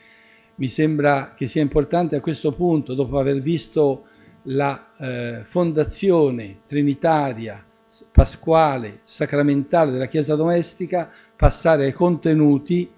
[0.56, 4.06] mi sembra che sia importante a questo punto, dopo aver visto
[4.44, 7.64] la eh, fondazione trinitaria,
[8.12, 12.90] pasquale, sacramentale della Chiesa domestica, passare ai contenuti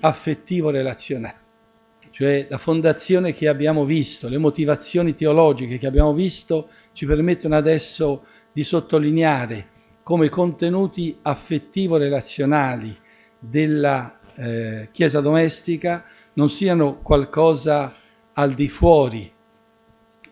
[0.00, 1.36] affettivo-relazionali,
[2.10, 8.24] cioè la fondazione che abbiamo visto, le motivazioni teologiche che abbiamo visto ci permettono adesso
[8.52, 9.70] di sottolineare
[10.02, 12.96] come contenuti affettivo-relazionali
[13.38, 17.94] della eh, chiesa domestica non siano qualcosa
[18.32, 19.30] al di fuori,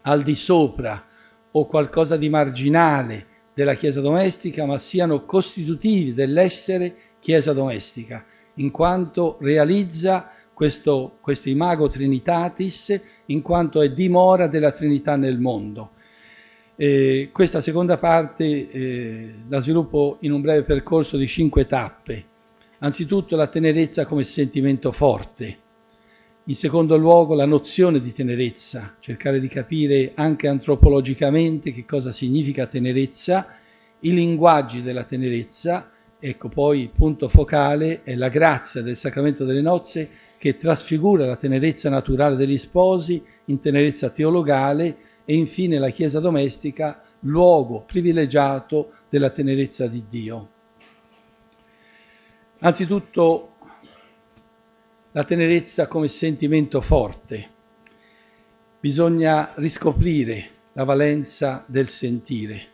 [0.03, 1.05] al di sopra
[1.53, 9.37] o qualcosa di marginale della chiesa domestica, ma siano costitutivi dell'essere chiesa domestica, in quanto
[9.41, 15.93] realizza questo, questo imago Trinitatis, in quanto è dimora della Trinità nel mondo.
[16.83, 22.25] Eh, questa seconda parte eh, la sviluppo in un breve percorso di cinque tappe.
[22.79, 25.59] Anzitutto la tenerezza come sentimento forte.
[26.45, 32.65] In secondo luogo la nozione di tenerezza, cercare di capire anche antropologicamente che cosa significa
[32.65, 33.47] tenerezza,
[33.99, 39.61] i linguaggi della tenerezza, ecco poi il punto focale è la grazia del sacramento delle
[39.61, 46.19] nozze che trasfigura la tenerezza naturale degli sposi in tenerezza teologale e infine la Chiesa
[46.19, 50.49] domestica, luogo privilegiato della tenerezza di Dio.
[52.59, 53.53] Anzitutto
[55.13, 57.49] la tenerezza come sentimento forte.
[58.81, 62.67] Bisogna riscoprire la valenza del sentire.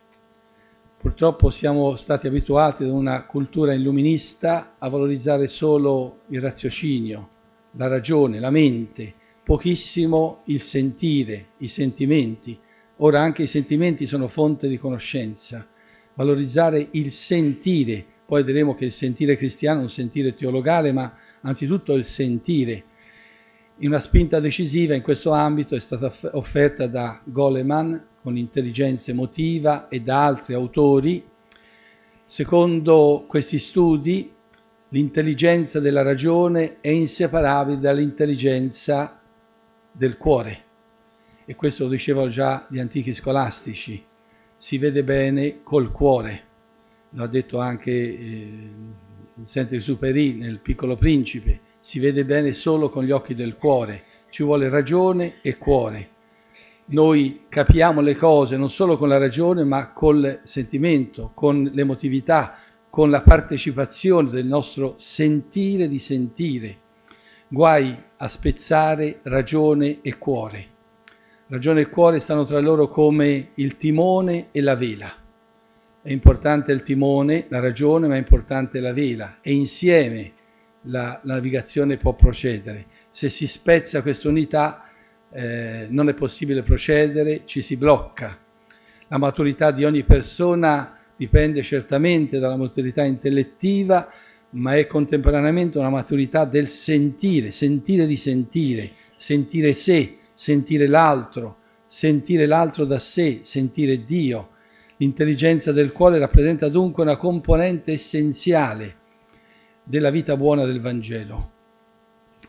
[0.97, 7.29] Purtroppo siamo stati abituati da una cultura illuminista a valorizzare solo il raziocinio,
[7.73, 9.13] la ragione, la mente,
[9.47, 12.59] pochissimo il sentire, i sentimenti.
[12.97, 15.65] Ora anche i sentimenti sono fonte di conoscenza.
[16.15, 21.93] Valorizzare il sentire, poi vedremo che il sentire cristiano è un sentire teologale, ma anzitutto
[21.93, 22.83] il sentire.
[23.77, 30.01] Una spinta decisiva in questo ambito è stata offerta da Goleman con intelligenza emotiva e
[30.01, 31.25] da altri autori.
[32.25, 34.29] Secondo questi studi,
[34.89, 39.21] l'intelligenza della ragione è inseparabile dall'intelligenza
[39.97, 40.63] del cuore.
[41.45, 44.03] E questo lo dicevano già gli antichi scolastici.
[44.55, 46.43] Si vede bene col cuore.
[47.11, 48.69] Lo ha detto anche eh,
[49.43, 51.61] Saint-Exupéry nel Piccolo Principe.
[51.79, 54.03] Si vede bene solo con gli occhi del cuore.
[54.29, 56.09] Ci vuole ragione e cuore.
[56.89, 62.57] Noi capiamo le cose non solo con la ragione, ma col sentimento, con l'emotività,
[62.89, 66.85] con la partecipazione del nostro sentire di sentire
[67.47, 70.75] guai a spezzare ragione e cuore.
[71.47, 75.13] Ragione e cuore stanno tra loro come il timone e la vela.
[76.01, 80.33] È importante il timone, la ragione, ma è importante la vela e insieme
[80.83, 82.85] la, la navigazione può procedere.
[83.09, 84.89] Se si spezza questa unità
[85.31, 88.37] eh, non è possibile procedere, ci si blocca.
[89.07, 94.09] La maturità di ogni persona dipende certamente dalla maturità intellettiva,
[94.51, 102.45] ma è contemporaneamente una maturità del sentire, sentire di sentire, sentire sé, sentire l'altro, sentire
[102.45, 104.49] l'altro da sé, sentire Dio.
[104.97, 108.95] L'intelligenza del cuore rappresenta dunque una componente essenziale
[109.83, 111.51] della vita buona del Vangelo.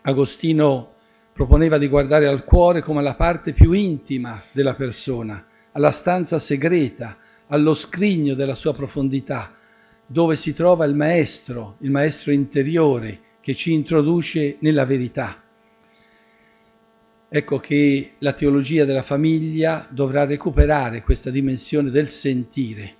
[0.02, 0.94] Agostino
[1.32, 7.16] proponeva di guardare al cuore come alla parte più intima della persona, alla stanza segreta,
[7.48, 9.57] allo scrigno della sua profondità,
[10.10, 15.42] dove si trova il maestro, il maestro interiore che ci introduce nella verità.
[17.28, 22.94] Ecco che la teologia della famiglia dovrà recuperare questa dimensione del sentire.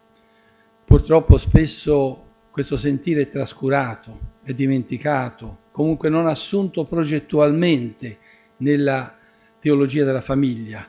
[0.85, 8.19] Purtroppo spesso questo sentire è trascurato, è dimenticato, comunque non assunto progettualmente
[8.59, 9.17] nella
[9.59, 10.87] teologia della famiglia.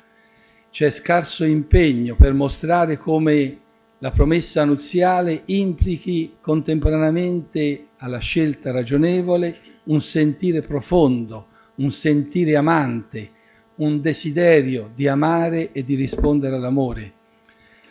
[0.70, 3.60] C'è scarso impegno per mostrare come
[4.00, 13.32] la promessa nuziale implichi contemporaneamente alla scelta ragionevole un sentire profondo, un sentire amante,
[13.76, 17.14] un desiderio di amare e di rispondere all'amore.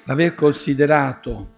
[0.05, 1.57] L'aver considerato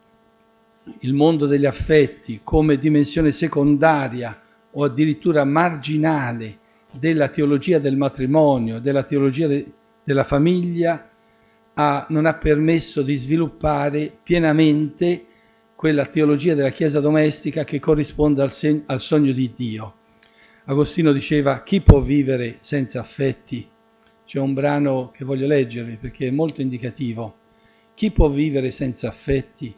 [1.01, 4.41] il mondo degli affetti come dimensione secondaria
[4.73, 6.59] o addirittura marginale
[6.91, 11.10] della teologia del matrimonio, della teologia de- della famiglia,
[11.81, 15.25] ha, non ha permesso di sviluppare pienamente
[15.75, 19.95] quella teologia della Chiesa domestica che corrisponde al, sen- al sogno di Dio.
[20.67, 23.67] Agostino diceva chi può vivere senza affetti?
[24.27, 27.37] C'è un brano che voglio leggervi perché è molto indicativo.
[27.95, 29.75] Chi può vivere senza affetti?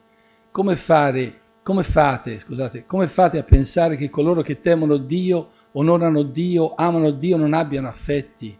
[0.50, 6.22] Come, fare, come, fate, scusate, come fate a pensare che coloro che temono Dio, onorano
[6.22, 8.58] Dio, amano Dio, non abbiano affetti?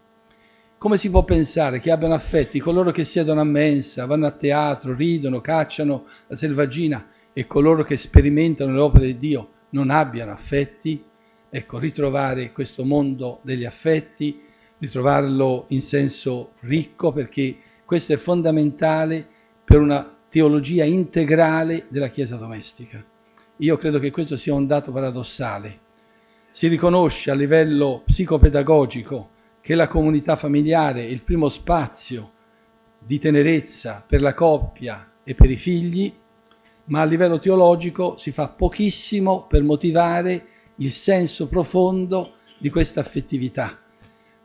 [0.82, 4.92] Come si può pensare che abbiano affetti coloro che siedono a mensa, vanno a teatro,
[4.92, 11.00] ridono, cacciano la selvaggina e coloro che sperimentano le opere di Dio non abbiano affetti?
[11.48, 14.42] Ecco, ritrovare questo mondo degli affetti,
[14.78, 19.24] ritrovarlo in senso ricco perché questo è fondamentale
[19.62, 23.00] per una teologia integrale della Chiesa domestica.
[23.58, 25.78] Io credo che questo sia un dato paradossale.
[26.50, 29.30] si riconosce a livello psicopedagogico
[29.62, 32.32] che la comunità familiare è il primo spazio
[32.98, 36.12] di tenerezza per la coppia e per i figli,
[36.86, 40.46] ma a livello teologico si fa pochissimo per motivare
[40.76, 43.78] il senso profondo di questa affettività.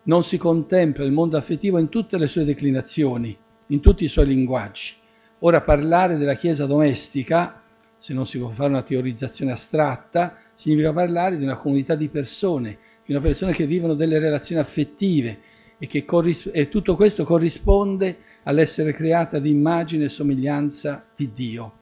[0.03, 3.35] Non si contempla il mondo affettivo in tutte le sue declinazioni,
[3.67, 4.93] in tutti i suoi linguaggi.
[5.39, 7.63] Ora parlare della Chiesa domestica,
[7.97, 12.77] se non si può fare una teorizzazione astratta, significa parlare di una comunità di persone,
[13.07, 15.39] di una persona che vivono delle relazioni affettive
[15.77, 21.73] e che corris- e tutto questo corrisponde all'essere creata di immagine e somiglianza di Dio.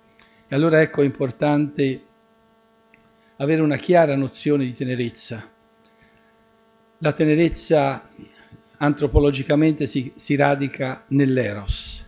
[0.47, 2.03] E allora ecco è importante
[3.37, 5.49] avere una chiara nozione di tenerezza.
[6.99, 8.07] La tenerezza
[8.77, 12.05] antropologicamente si, si radica nell'eros,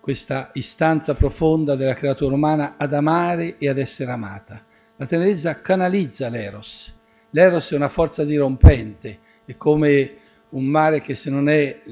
[0.00, 4.62] questa istanza profonda della creatura umana ad amare e ad essere amata.
[4.96, 6.92] La tenerezza canalizza l'eros.
[7.34, 10.14] L'eros è una forza dirompente, è come
[10.50, 11.82] un mare che se non, è,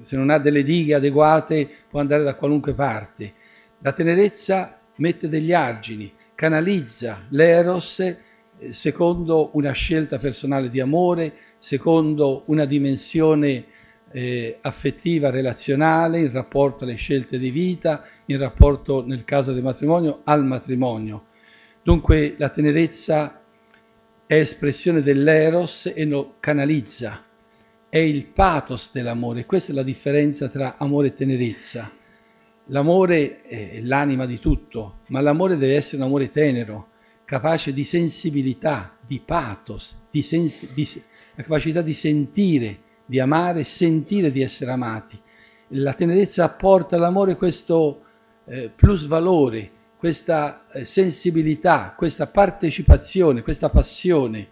[0.00, 3.32] se non ha delle dighe adeguate può andare da qualunque parte.
[3.78, 8.18] La tenerezza mette degli argini, canalizza l'eros eh,
[8.72, 13.66] secondo una scelta personale di amore, secondo una dimensione
[14.10, 20.22] eh, affettiva, relazionale, in rapporto alle scelte di vita, in rapporto, nel caso del matrimonio,
[20.24, 21.26] al matrimonio.
[21.84, 23.39] Dunque la tenerezza
[24.30, 27.24] è espressione dell'eros e lo canalizza,
[27.88, 31.90] è il pathos dell'amore, questa è la differenza tra amore e tenerezza.
[32.66, 36.90] L'amore è l'anima di tutto, ma l'amore deve essere un amore tenero,
[37.24, 40.88] capace di sensibilità, di pathos, di, sens- di
[41.34, 45.20] la capacità di sentire, di amare, sentire di essere amati.
[45.70, 48.04] La tenerezza apporta all'amore questo
[48.44, 54.48] eh, plus valore, questa eh, sensibilità, questa partecipazione, questa passione.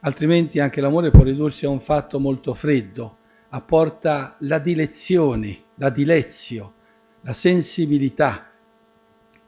[0.00, 3.16] Altrimenti anche l'amore può ridursi a un fatto molto freddo,
[3.48, 6.74] apporta la dilezione, la dilezio,
[7.22, 8.50] la sensibilità.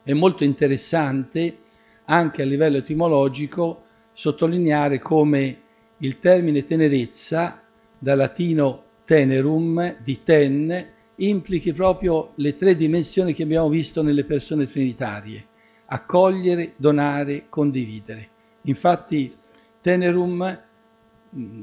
[0.02, 1.58] È molto interessante
[2.06, 3.82] anche a livello etimologico
[4.14, 5.60] sottolineare come
[5.98, 7.62] il termine tenerezza,
[7.98, 10.92] dal latino tenerum, di ten,
[11.28, 15.44] implichi proprio le tre dimensioni che abbiamo visto nelle persone trinitarie,
[15.86, 18.28] accogliere, donare, condividere.
[18.62, 19.34] Infatti
[19.80, 20.60] tenerum,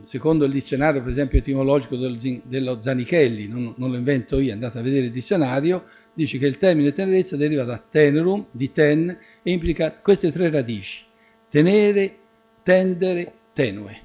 [0.01, 4.81] secondo il dizionario per esempio etimologico dello Zanichelli, non, non lo invento io, andate a
[4.81, 9.09] vedere il dizionario, dice che il termine tenerezza deriva da tenerum, di ten,
[9.43, 11.03] e implica queste tre radici,
[11.49, 12.17] tenere,
[12.63, 14.01] tendere, tenue.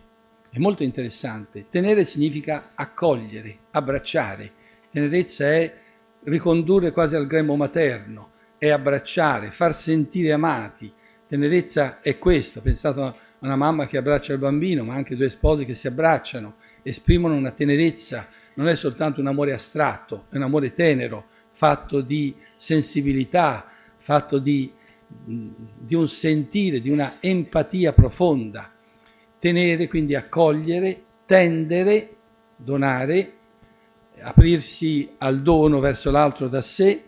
[0.50, 1.66] È molto interessante.
[1.70, 4.52] Tenere significa accogliere, abbracciare.
[4.92, 5.74] Tenerezza è
[6.24, 10.92] ricondurre quasi al grembo materno, è abbracciare, far sentire amati.
[11.26, 12.60] Tenerezza è questo.
[12.60, 16.56] Pensate a una mamma che abbraccia il bambino, ma anche due sposi che si abbracciano,
[16.82, 18.28] esprimono una tenerezza.
[18.54, 23.66] Non è soltanto un amore astratto, è un amore tenero, fatto di sensibilità,
[23.96, 24.70] fatto di,
[25.08, 28.70] di un sentire, di una empatia profonda
[29.38, 32.10] tenere, quindi accogliere, tendere,
[32.54, 33.32] donare,
[34.22, 37.02] aprirsi al dono verso l'altro da sé,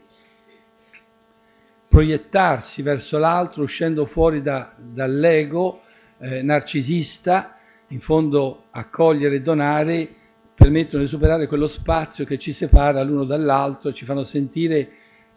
[1.89, 5.83] proiettarsi verso l'altro uscendo fuori da, dall'ego
[6.19, 7.57] eh, narcisista,
[7.89, 10.09] in fondo accogliere e donare
[10.55, 14.89] permettono di superare quello spazio che ci separa l'uno dall'altro ci fanno sentire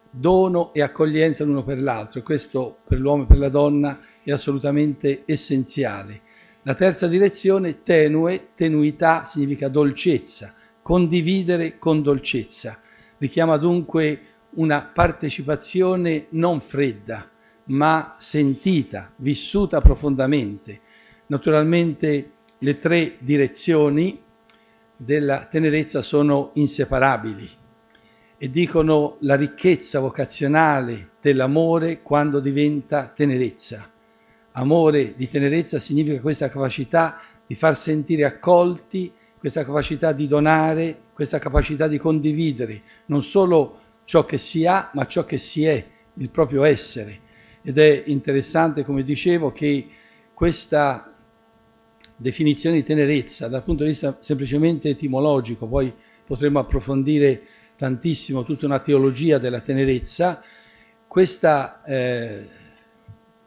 [0.10, 2.22] dono e accoglienza l'uno per l'altro.
[2.22, 6.22] Questo per l'uomo e per la donna è assolutamente essenziale.
[6.64, 10.54] La terza direzione, tenue, tenuità significa dolcezza,
[10.88, 12.80] condividere con dolcezza.
[13.18, 14.22] Richiama dunque
[14.52, 17.30] una partecipazione non fredda,
[17.66, 20.80] ma sentita, vissuta profondamente.
[21.26, 24.18] Naturalmente le tre direzioni
[24.96, 27.50] della tenerezza sono inseparabili
[28.38, 33.92] e dicono la ricchezza vocazionale dell'amore quando diventa tenerezza.
[34.54, 41.40] Amore di tenerezza significa questa capacità di far sentire accolti, questa capacità di donare, questa
[41.40, 46.30] capacità di condividere non solo ciò che si ha, ma ciò che si è, il
[46.30, 47.20] proprio essere.
[47.62, 49.88] Ed è interessante, come dicevo, che
[50.34, 51.14] questa
[52.16, 55.94] definizione di tenerezza dal punto di vista semplicemente etimologico, poi
[56.26, 57.42] potremmo approfondire
[57.76, 60.42] tantissimo tutta una teologia della tenerezza,
[61.08, 62.48] questa eh,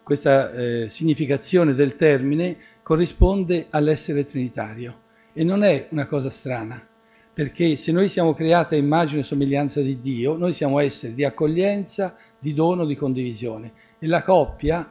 [0.03, 6.85] questa eh, significazione del termine corrisponde all'essere trinitario e non è una cosa strana,
[7.33, 11.25] perché se noi siamo creati a immagine e somiglianza di Dio, noi siamo esseri di
[11.25, 13.73] accoglienza, di dono, di condivisione.
[13.99, 14.91] E la coppia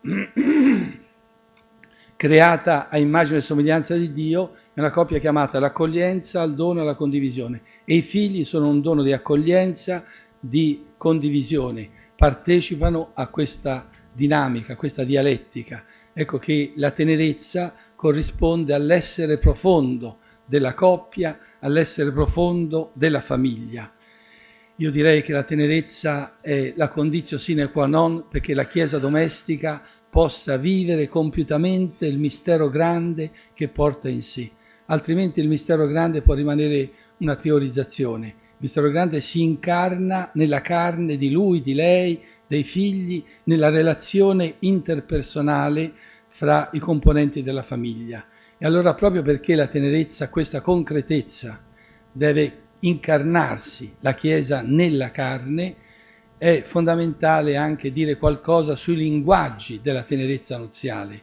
[2.16, 6.82] creata a immagine e somiglianza di Dio, è una coppia chiamata l'accoglienza, al dono e
[6.82, 7.62] alla condivisione.
[7.84, 10.04] E i figli sono un dono di accoglienza,
[10.38, 15.84] di condivisione, partecipano a questa dinamica, a questa dialettica.
[16.20, 23.90] Ecco che la tenerezza corrisponde all'essere profondo della coppia, all'essere profondo della famiglia.
[24.76, 29.82] Io direi che la tenerezza è la condizione sine qua non perché la Chiesa domestica
[30.10, 34.50] possa vivere compiutamente il mistero grande che porta in sé.
[34.88, 36.90] Altrimenti il mistero grande può rimanere
[37.20, 38.26] una teorizzazione.
[38.26, 44.56] Il mistero grande si incarna nella carne di lui, di lei, dei figli, nella relazione
[44.58, 45.94] interpersonale
[46.32, 48.24] fra i componenti della famiglia.
[48.56, 51.62] E allora proprio perché la tenerezza, questa concretezza,
[52.12, 55.76] deve incarnarsi la Chiesa nella carne,
[56.38, 61.22] è fondamentale anche dire qualcosa sui linguaggi della tenerezza nuziale.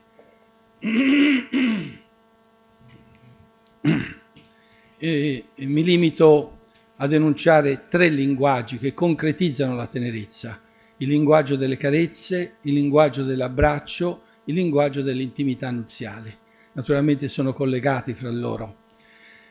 [5.00, 6.58] E, mi limito
[6.98, 10.60] a denunciare tre linguaggi che concretizzano la tenerezza.
[10.98, 16.38] Il linguaggio delle carezze, il linguaggio dell'abbraccio, il linguaggio dell'intimità nuziale.
[16.74, 18.86] Naturalmente sono collegati fra loro.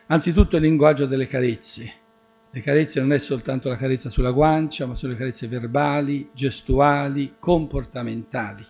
[0.07, 1.91] Anzitutto il linguaggio delle carezze.
[2.49, 7.35] Le carezze non è soltanto la carezza sulla guancia, ma sono le carezze verbali, gestuali,
[7.37, 8.65] comportamentali.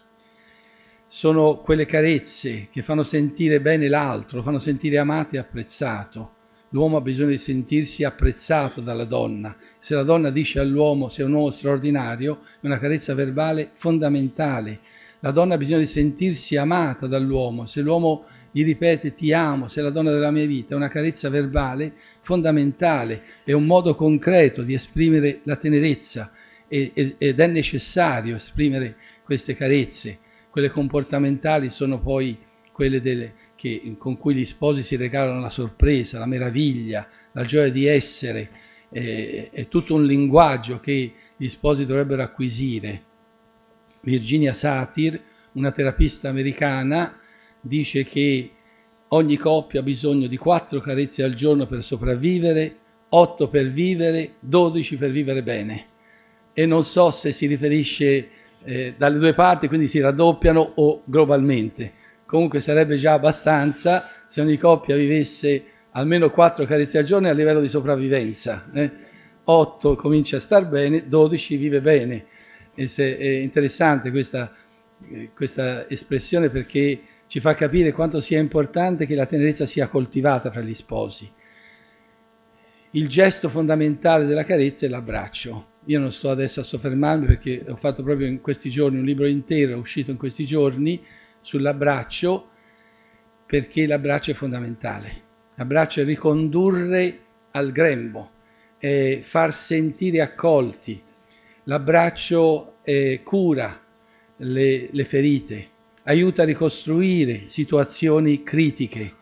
[1.05, 6.33] Sono quelle carezze che fanno sentire bene l'altro, fanno sentire amato e apprezzato.
[6.71, 9.55] L'uomo ha bisogno di sentirsi apprezzato dalla donna.
[9.79, 14.79] Se la donna dice all'uomo sei un uomo straordinario, è una carezza verbale fondamentale.
[15.21, 17.65] La donna ha bisogno di sentirsi amata dall'uomo.
[17.65, 21.29] Se l'uomo gli ripete ti amo, sei la donna della mia vita, è una carezza
[21.29, 26.31] verbale fondamentale, è un modo concreto di esprimere la tenerezza
[26.67, 30.19] ed è necessario esprimere queste carezze.
[30.49, 32.37] Quelle comportamentali sono poi
[32.71, 37.71] quelle delle, che, con cui gli sposi si regalano la sorpresa, la meraviglia, la gioia
[37.71, 38.49] di essere,
[38.89, 43.03] è, è tutto un linguaggio che gli sposi dovrebbero acquisire.
[44.07, 45.21] Virginia Satir,
[45.53, 47.19] una terapista americana,
[47.59, 48.51] dice che
[49.09, 52.75] ogni coppia ha bisogno di quattro carezze al giorno per sopravvivere,
[53.09, 55.85] otto per vivere, dodici per vivere bene.
[56.53, 58.29] E non so se si riferisce
[58.63, 61.91] eh, dalle due parti, quindi si raddoppiano o globalmente.
[62.25, 67.59] Comunque sarebbe già abbastanza se ogni coppia vivesse almeno quattro carezze al giorno a livello
[67.59, 68.69] di sopravvivenza.
[68.73, 68.91] Eh?
[69.43, 72.25] 8 comincia a star bene, 12 vive bene.
[72.77, 74.53] È interessante questa,
[75.33, 80.61] questa espressione perché ci fa capire quanto sia importante che la tenerezza sia coltivata fra
[80.61, 81.27] gli sposi.
[82.91, 85.71] Il gesto fondamentale della carezza è l'abbraccio.
[85.85, 89.25] Io non sto adesso a soffermarmi perché ho fatto proprio in questi giorni un libro
[89.25, 91.03] intero, uscito in questi giorni,
[91.41, 92.49] sull'abbraccio,
[93.47, 95.23] perché l'abbraccio è fondamentale.
[95.55, 97.19] L'abbraccio è ricondurre
[97.51, 98.31] al grembo,
[98.77, 101.01] è far sentire accolti.
[101.69, 102.75] L'abbraccio
[103.23, 103.77] cura
[104.37, 105.69] le, le ferite,
[106.03, 109.13] aiuta a ricostruire situazioni critiche.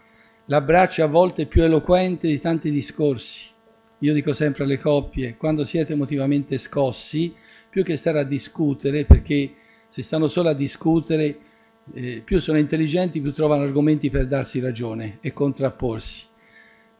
[0.45, 3.47] L'abbraccio a volte è più eloquente di tanti discorsi.
[3.99, 7.33] Io dico sempre alle coppie, quando siete emotivamente scossi,
[7.67, 9.51] più che stare a discutere, perché
[9.87, 11.39] se stanno solo a discutere,
[11.95, 16.25] eh, più sono intelligenti, più trovano argomenti per darsi ragione e contrapporsi.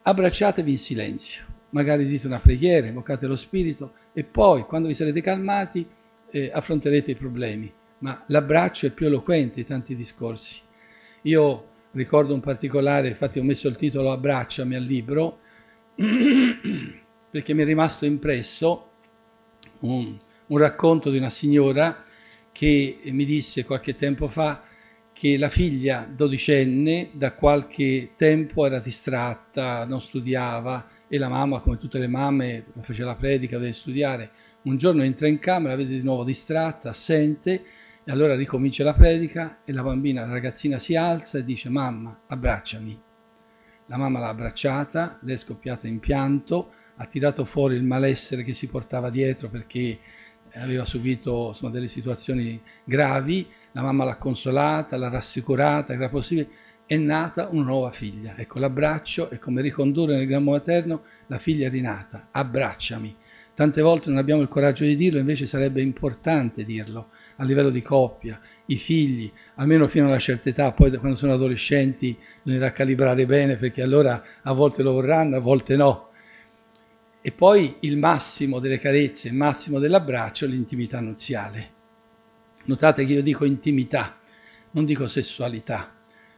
[0.01, 5.21] Abbracciatevi in silenzio, magari dite una preghiera, invocate lo spirito e poi, quando vi sarete
[5.21, 5.87] calmati,
[6.31, 10.61] eh, affronterete i problemi ma l'abbraccio è più eloquente di tanti discorsi.
[11.23, 15.39] Io ricordo un particolare, infatti ho messo il titolo Abbracciami al libro,
[15.95, 18.89] perché mi è rimasto impresso
[19.79, 22.01] un, un racconto di una signora
[22.51, 24.63] che mi disse qualche tempo fa
[25.11, 30.85] che la figlia dodicenne da qualche tempo era distratta, non studiava
[31.15, 34.31] e la mamma, come tutte le mamme, faceva la predica, deve studiare.
[34.63, 37.63] Un giorno entra in camera, la vede di nuovo distratta, assente
[38.03, 42.21] e allora ricomincia la predica e la bambina, la ragazzina si alza e dice mamma,
[42.27, 43.01] abbracciami.
[43.87, 48.53] La mamma l'ha abbracciata, lei è scoppiata in pianto, ha tirato fuori il malessere che
[48.53, 49.99] si portava dietro perché
[50.53, 56.49] aveva subito insomma, delle situazioni gravi, la mamma l'ha consolata, l'ha rassicurata, era possibile,
[56.85, 58.35] è nata una nuova figlia.
[58.37, 63.15] Ecco, l'abbraccio è come ricondurre nel gramo materno, la figlia rinata, abbracciami.
[63.55, 67.81] Tante volte non abbiamo il coraggio di dirlo, invece sarebbe importante dirlo a livello di
[67.81, 73.25] coppia, i figli, almeno fino a una certa età, poi quando sono adolescenti bisognerà calibrare
[73.25, 76.09] bene perché allora a volte lo vorranno, a volte no.
[77.21, 81.71] E poi il massimo delle carezze, il massimo dell'abbraccio, l'intimità nuziale.
[82.65, 84.19] Notate che io dico intimità,
[84.71, 85.95] non dico sessualità,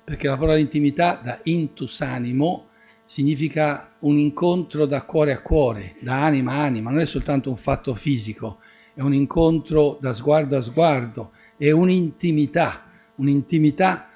[0.08, 2.70] perché la parola intimità da intus animo
[3.04, 7.58] significa un incontro da cuore a cuore, da anima a anima, non è soltanto un
[7.58, 8.60] fatto fisico,
[8.94, 12.86] è un incontro da sguardo a sguardo, è un'intimità,
[13.16, 14.08] un'intimità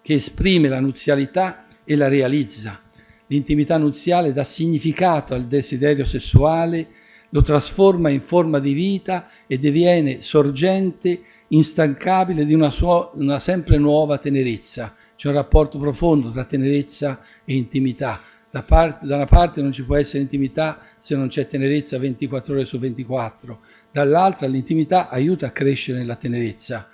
[0.00, 2.80] che esprime la nuzialità e la realizza.
[3.26, 6.86] L'intimità nuziale dà significato al desiderio sessuale,
[7.30, 13.76] lo trasforma in forma di vita e diviene sorgente instancabile di una, sua, una sempre
[13.78, 14.94] nuova tenerezza.
[15.16, 18.20] C'è un rapporto profondo tra tenerezza e intimità.
[18.50, 22.54] Da, parte, da, una parte non ci può essere intimità se non c'è tenerezza 24
[22.54, 26.88] ore su 24, dall'altra l'intimità aiuta a crescere nella tenerezza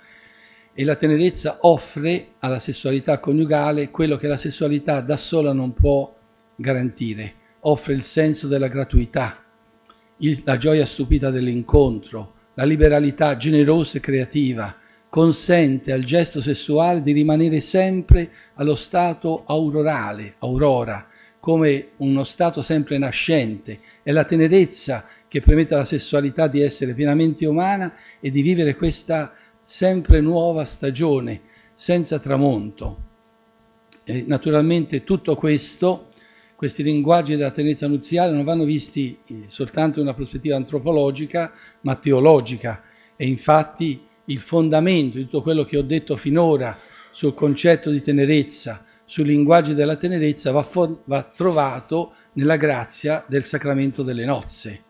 [0.73, 6.13] e la tenerezza offre alla sessualità coniugale quello che la sessualità da sola non può
[6.55, 9.43] garantire, offre il senso della gratuità,
[10.17, 14.75] il, la gioia stupita dell'incontro, la liberalità generosa e creativa,
[15.09, 21.05] consente al gesto sessuale di rimanere sempre allo stato aurorale, aurora,
[21.39, 27.45] come uno stato sempre nascente, è la tenerezza che permette alla sessualità di essere pienamente
[27.45, 29.33] umana e di vivere questa
[29.63, 31.41] sempre nuova stagione,
[31.73, 33.09] senza tramonto.
[34.03, 36.10] E naturalmente tutto questo
[36.61, 41.51] questi linguaggi della tenerezza nuziale non vanno visti eh, soltanto in una prospettiva antropologica,
[41.81, 42.83] ma teologica.
[43.15, 46.77] E infatti il fondamento di tutto quello che ho detto finora
[47.09, 50.63] sul concetto di tenerezza, sui linguaggi della tenerezza, va,
[51.05, 54.83] va trovato nella grazia del sacramento delle nozze.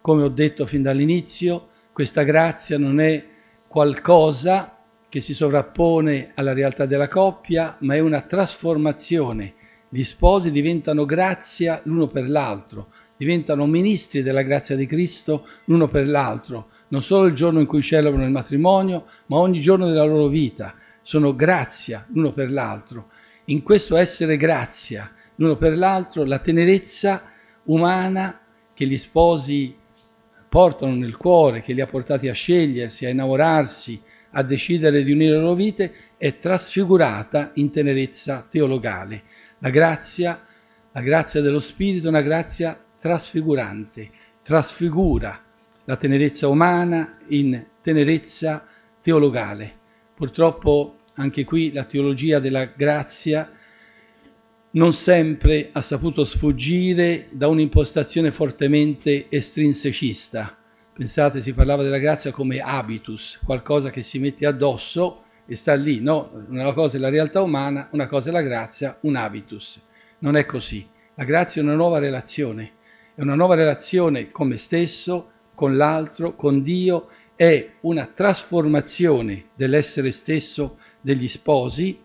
[0.00, 3.22] Come ho detto fin dall'inizio, questa grazia non è
[3.68, 9.58] qualcosa che si sovrappone alla realtà della coppia, ma è una trasformazione
[9.92, 16.08] gli sposi diventano grazia l'uno per l'altro, diventano ministri della grazia di Cristo l'uno per
[16.08, 20.28] l'altro, non solo il giorno in cui celebrano il matrimonio, ma ogni giorno della loro
[20.28, 20.74] vita.
[21.02, 23.10] Sono grazia l'uno per l'altro.
[23.46, 27.24] In questo essere grazia l'uno per l'altro, la tenerezza
[27.64, 28.40] umana
[28.72, 29.76] che gli sposi
[30.48, 35.32] portano nel cuore, che li ha portati a scegliersi, a innamorarsi, a decidere di unire
[35.32, 39.22] le loro vite, è trasfigurata in tenerezza teologale.
[39.62, 40.42] La grazia,
[40.90, 44.10] la grazia dello Spirito è una grazia trasfigurante,
[44.42, 45.38] trasfigura
[45.84, 48.66] la tenerezza umana in tenerezza
[49.02, 49.78] teologale.
[50.14, 53.52] Purtroppo anche qui la teologia della grazia
[54.72, 60.56] non sempre ha saputo sfuggire da un'impostazione fortemente estrinsecista.
[60.94, 66.00] Pensate, si parlava della grazia come habitus, qualcosa che si mette addosso e sta lì,
[66.00, 66.44] no?
[66.48, 69.80] Una cosa è la realtà umana, una cosa è la grazia, un habitus.
[70.20, 70.88] Non è così.
[71.16, 72.74] La grazia è una nuova relazione,
[73.16, 80.12] è una nuova relazione con me stesso, con l'altro, con Dio, è una trasformazione dell'essere
[80.12, 82.00] stesso degli sposi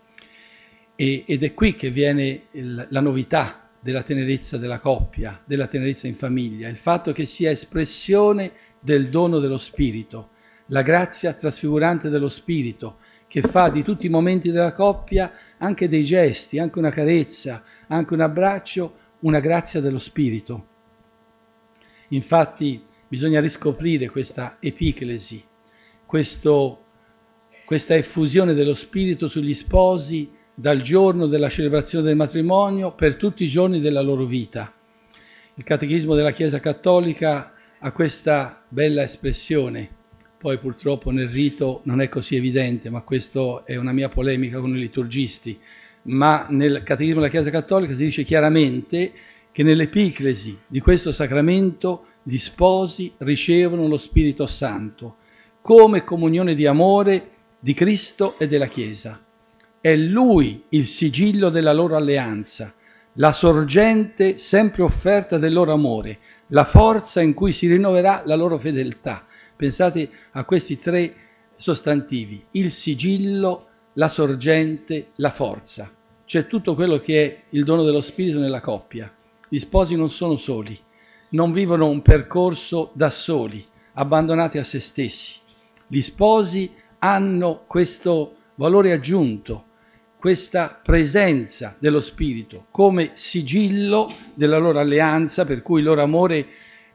[0.96, 6.08] e, ed è qui che viene il, la novità della tenerezza della coppia, della tenerezza
[6.08, 10.30] in famiglia, il fatto che sia espressione del dono dello Spirito,
[10.70, 16.04] la grazia trasfigurante dello Spirito, che fa di tutti i momenti della coppia anche dei
[16.04, 20.66] gesti, anche una carezza, anche un abbraccio, una grazia dello spirito.
[22.08, 25.42] Infatti bisogna riscoprire questa epiclesi,
[26.04, 26.84] questo,
[27.64, 33.48] questa effusione dello spirito sugli sposi dal giorno della celebrazione del matrimonio per tutti i
[33.48, 34.72] giorni della loro vita.
[35.54, 39.90] Il catechismo della Chiesa Cattolica ha questa bella espressione,
[40.38, 44.76] poi purtroppo nel rito non è così evidente, ma questa è una mia polemica con
[44.76, 45.58] i liturgisti,
[46.02, 49.12] ma nel Catechismo della Chiesa Cattolica si dice chiaramente
[49.50, 55.16] che nell'epiclesi di questo sacramento gli sposi ricevono lo Spirito Santo
[55.62, 59.20] come comunione di amore di Cristo e della Chiesa.
[59.80, 62.74] È Lui il sigillo della loro alleanza,
[63.14, 66.18] la sorgente sempre offerta del loro amore,
[66.48, 69.24] la forza in cui si rinnoverà la loro fedeltà.
[69.56, 71.14] Pensate a questi tre
[71.56, 75.90] sostantivi, il sigillo, la sorgente, la forza.
[76.26, 79.10] C'è tutto quello che è il dono dello Spirito nella coppia.
[79.48, 80.78] Gli sposi non sono soli,
[81.30, 85.38] non vivono un percorso da soli, abbandonati a se stessi.
[85.86, 89.64] Gli sposi hanno questo valore aggiunto,
[90.18, 96.46] questa presenza dello Spirito come sigillo della loro alleanza, per cui il loro amore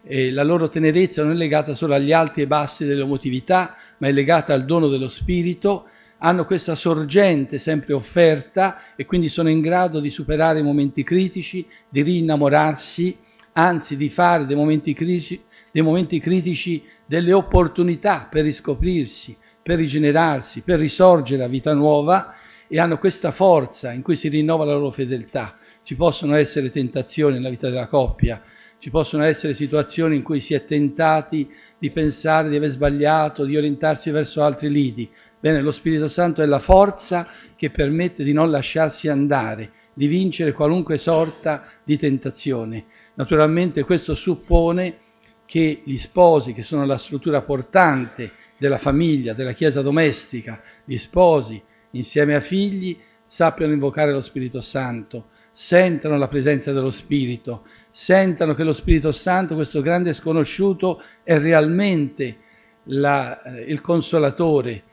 [0.03, 4.11] e la loro tenerezza non è legata solo agli alti e bassi dell'emotività, ma è
[4.11, 5.87] legata al dono dello spirito,
[6.23, 11.65] hanno questa sorgente sempre offerta e quindi sono in grado di superare i momenti critici,
[11.89, 13.17] di rinnamorarsi,
[13.53, 15.41] anzi di fare dei momenti critici,
[15.71, 22.33] dei momenti critici delle opportunità per riscoprirsi, per rigenerarsi, per risorgere a vita nuova
[22.67, 25.57] e hanno questa forza in cui si rinnova la loro fedeltà.
[25.83, 28.41] Ci possono essere tentazioni nella vita della coppia,
[28.81, 33.55] ci possono essere situazioni in cui si è tentati di pensare di aver sbagliato, di
[33.55, 35.07] orientarsi verso altri liti.
[35.39, 40.51] Bene, lo Spirito Santo è la forza che permette di non lasciarsi andare, di vincere
[40.51, 42.85] qualunque sorta di tentazione.
[43.13, 44.97] Naturalmente questo suppone
[45.45, 51.61] che gli sposi, che sono la struttura portante della famiglia, della chiesa domestica, gli sposi
[51.91, 58.63] insieme a figli, sappiano invocare lo Spirito Santo, sentano la presenza dello Spirito, sentano che
[58.63, 62.37] lo Spirito Santo, questo grande sconosciuto, è realmente
[62.85, 64.83] la, eh, il consolatore,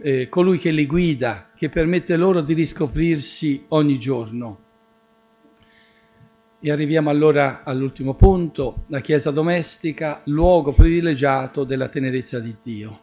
[0.00, 4.64] eh, colui che li guida, che permette loro di riscoprirsi ogni giorno.
[6.58, 13.00] E arriviamo allora all'ultimo punto, la Chiesa domestica, luogo privilegiato della tenerezza di Dio.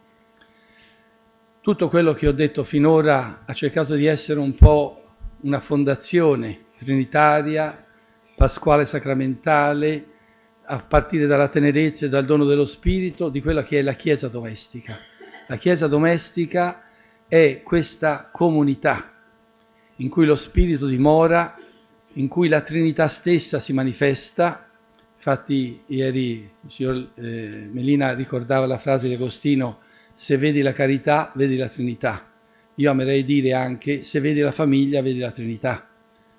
[1.60, 5.04] Tutto quello che ho detto finora ha cercato di essere un po'
[5.40, 7.84] una fondazione trinitaria,
[8.34, 10.06] pasquale sacramentale,
[10.66, 14.28] a partire dalla tenerezza e dal dono dello Spirito di quella che è la Chiesa
[14.28, 14.96] domestica.
[15.46, 16.84] La Chiesa domestica
[17.28, 19.12] è questa comunità
[19.96, 21.58] in cui lo Spirito dimora
[22.14, 24.68] in cui la Trinità stessa si manifesta.
[25.16, 29.80] Infatti ieri il signor eh, Melina ricordava la frase di Agostino,
[30.12, 32.30] se vedi la carità, vedi la Trinità.
[32.76, 35.88] Io amerei dire anche, se vedi la famiglia, vedi la Trinità.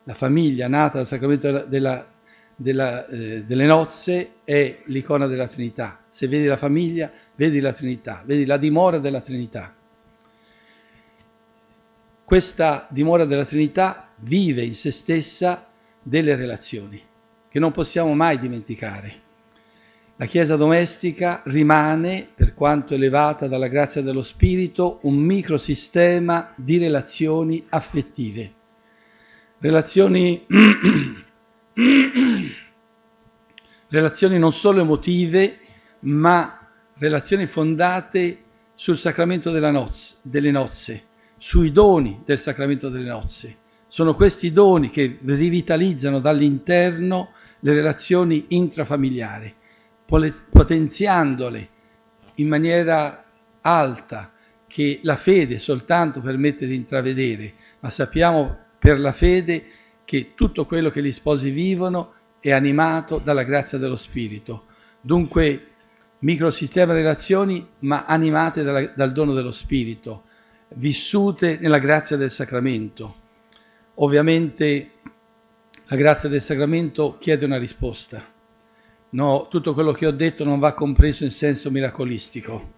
[0.05, 2.07] La famiglia nata dal sacramento della,
[2.55, 6.03] della, eh, delle nozze è l'icona della Trinità.
[6.07, 9.73] Se vedi la famiglia, vedi la Trinità, vedi la dimora della Trinità.
[12.23, 15.67] Questa dimora della Trinità vive in se stessa
[16.01, 17.01] delle relazioni
[17.55, 19.23] che non possiamo mai dimenticare.
[20.17, 27.65] La Chiesa domestica rimane, per quanto elevata dalla grazia dello Spirito, un microsistema di relazioni
[27.69, 28.53] affettive.
[29.59, 30.45] Relazioni,
[33.87, 35.59] relazioni non solo emotive,
[36.01, 38.43] ma relazioni fondate
[38.75, 41.03] sul sacramento nozze, delle nozze,
[41.37, 43.57] sui doni del sacramento delle nozze.
[43.87, 49.53] Sono questi doni che rivitalizzano dall'interno le relazioni intrafamiliari,
[50.05, 51.69] potenziandole
[52.35, 53.23] in maniera
[53.61, 54.31] alta
[54.67, 59.65] che la fede soltanto permette di intravedere, ma sappiamo per la fede
[60.05, 64.65] che tutto quello che gli sposi vivono è animato dalla grazia dello Spirito.
[65.01, 65.69] Dunque,
[66.19, 70.25] microsistema relazioni, ma animate dalla, dal dono dello Spirito
[70.75, 73.15] vissute nella grazia del sacramento.
[73.95, 74.91] Ovviamente
[75.87, 78.23] la grazia del sacramento chiede una risposta.
[79.09, 82.73] No, tutto quello che ho detto non va compreso in senso miracolistico.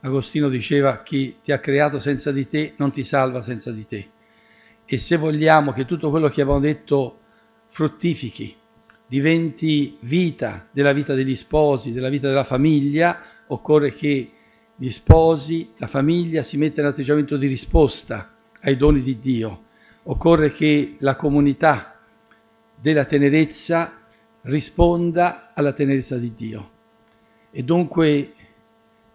[0.00, 4.08] Agostino diceva chi ti ha creato senza di te non ti salva senza di te.
[4.86, 7.20] E se vogliamo che tutto quello che abbiamo detto
[7.68, 8.54] fruttifichi,
[9.06, 14.30] diventi vita della vita degli sposi, della vita della famiglia, occorre che
[14.76, 19.62] gli sposi, la famiglia si mette in atteggiamento di risposta ai doni di Dio.
[20.04, 22.00] Occorre che la comunità
[22.78, 24.00] della tenerezza
[24.42, 26.70] risponda alla tenerezza di Dio.
[27.50, 28.34] E dunque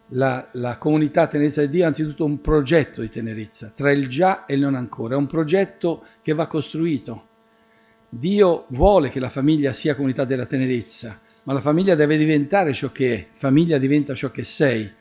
[0.10, 4.46] la, la comunità tenerezza di Dio è anzitutto un progetto di tenerezza, tra il già
[4.46, 7.28] e il non ancora, è un progetto che va costruito.
[8.10, 12.92] Dio vuole che la famiglia sia comunità della tenerezza, ma la famiglia deve diventare ciò
[12.92, 14.92] che è, famiglia diventa ciò che sei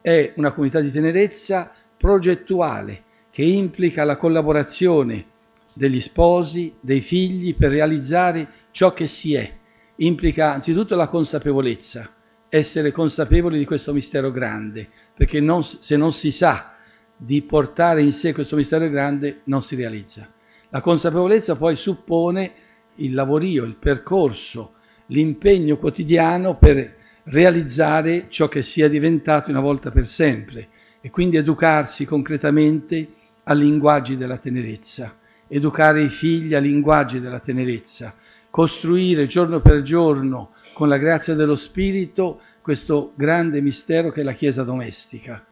[0.00, 5.26] è una comunità di tenerezza progettuale che implica la collaborazione
[5.74, 9.50] degli sposi, dei figli per realizzare ciò che si è.
[9.96, 12.10] Implica anzitutto la consapevolezza,
[12.54, 16.74] essere consapevoli di questo mistero grande, perché non, se non si sa
[17.16, 20.30] di portare in sé questo mistero grande non si realizza.
[20.68, 22.52] La consapevolezza poi suppone
[22.96, 24.74] il lavorio, il percorso,
[25.06, 26.94] l'impegno quotidiano per
[27.24, 30.68] realizzare ciò che sia diventato una volta per sempre
[31.00, 35.16] e quindi educarsi concretamente a linguaggi della tenerezza,
[35.48, 38.14] educare i figli a linguaggi della tenerezza,
[38.52, 44.34] costruire giorno per giorno con la grazia dello Spirito questo grande mistero che è la
[44.34, 45.42] Chiesa domestica.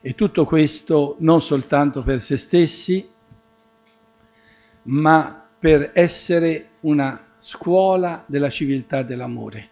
[0.00, 3.08] E tutto questo non soltanto per se stessi,
[4.82, 9.68] ma per essere una scuola della civiltà dell'amore.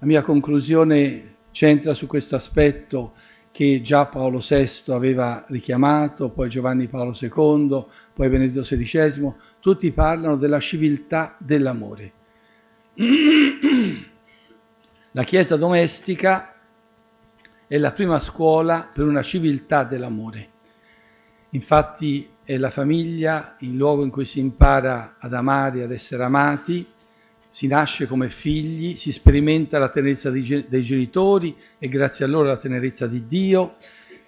[0.00, 3.12] La mia conclusione centra su questo aspetto
[3.52, 10.36] che già Paolo VI aveva richiamato, poi Giovanni Paolo II, poi Benedetto XVI, tutti parlano
[10.36, 12.12] della civiltà dell'amore.
[15.12, 16.54] La Chiesa domestica
[17.66, 20.50] è la prima scuola per una civiltà dell'amore.
[21.50, 26.86] Infatti è la famiglia il luogo in cui si impara ad amare, ad essere amati,
[27.48, 32.56] si nasce come figli, si sperimenta la tenerezza dei genitori e grazie a loro la
[32.56, 33.74] tenerezza di Dio,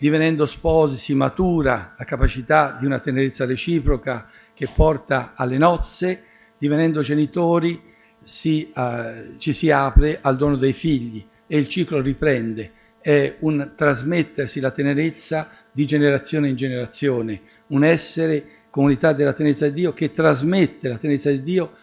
[0.03, 6.25] divenendo sposi si matura la capacità di una tenerezza reciproca che porta alle nozze,
[6.59, 7.81] divenendo genitori
[8.21, 12.73] si, uh, ci si apre al dono dei figli e il ciclo riprende.
[13.01, 19.75] È un trasmettersi la tenerezza di generazione in generazione, un essere comunità della tenerezza di
[19.83, 21.75] Dio che trasmette la tenerezza di Dio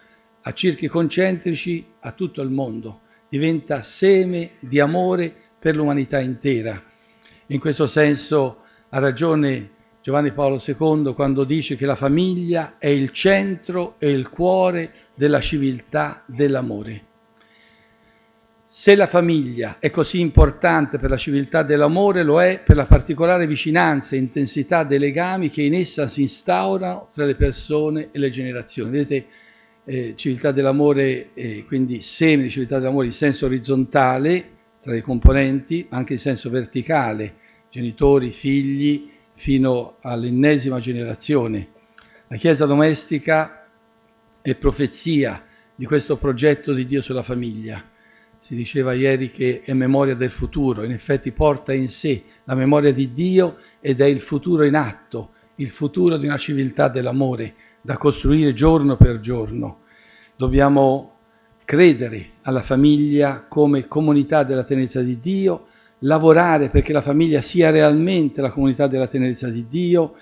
[0.41, 2.99] a circhi concentrici a tutto il mondo,
[3.29, 6.88] diventa seme di amore per l'umanità intera.
[7.51, 8.57] In questo senso
[8.89, 9.71] ha ragione
[10.03, 15.41] Giovanni Paolo II quando dice che la famiglia è il centro e il cuore della
[15.41, 17.05] civiltà dell'amore.
[18.67, 23.47] Se la famiglia è così importante per la civiltà dell'amore, lo è per la particolare
[23.47, 28.29] vicinanza e intensità dei legami che in essa si instaurano tra le persone e le
[28.29, 28.91] generazioni.
[28.91, 29.25] Vedete,
[29.85, 35.87] eh, civiltà dell'amore, eh, quindi seme di civiltà dell'amore in senso orizzontale tra i componenti,
[35.89, 37.35] anche in senso verticale,
[37.69, 41.69] genitori, figli, fino all'ennesima generazione.
[42.27, 43.67] La Chiesa domestica
[44.41, 47.83] è profezia di questo progetto di Dio sulla famiglia.
[48.39, 52.93] Si diceva ieri che è memoria del futuro, in effetti porta in sé la memoria
[52.93, 57.97] di Dio ed è il futuro in atto, il futuro di una civiltà dell'amore da
[57.97, 59.81] costruire giorno per giorno.
[60.35, 61.18] Dobbiamo
[61.69, 65.67] credere alla famiglia come comunità della tenerezza di Dio,
[65.99, 70.15] lavorare perché la famiglia sia realmente la comunità della tenerezza di Dio,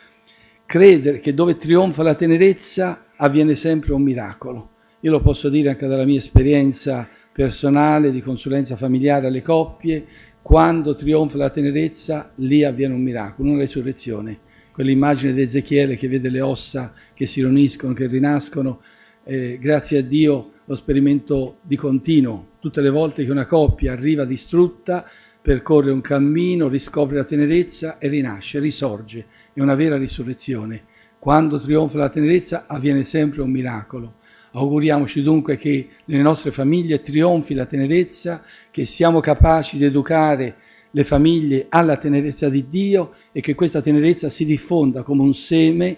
[0.65, 4.71] credere che dove trionfa la tenerezza avviene sempre un miracolo.
[4.99, 10.05] Io lo posso dire anche dalla mia esperienza personale di consulenza familiare alle coppie,
[10.41, 14.39] quando trionfa la tenerezza, lì avviene un miracolo, una resurrezione.
[14.73, 18.81] Quell'immagine di Ezechiele che vede le ossa che si riuniscono, che rinascono,
[19.23, 22.47] eh, grazie a Dio lo sperimento di continuo.
[22.59, 25.05] Tutte le volte che una coppia arriva distrutta,
[25.41, 29.25] percorre un cammino, riscopre la tenerezza e rinasce, risorge.
[29.53, 30.83] È una vera risurrezione.
[31.19, 34.15] Quando trionfa la tenerezza avviene sempre un miracolo.
[34.51, 40.55] Auguriamoci dunque che nelle nostre famiglie trionfi la tenerezza, che siamo capaci di educare
[40.91, 45.97] le famiglie alla tenerezza di Dio e che questa tenerezza si diffonda come un seme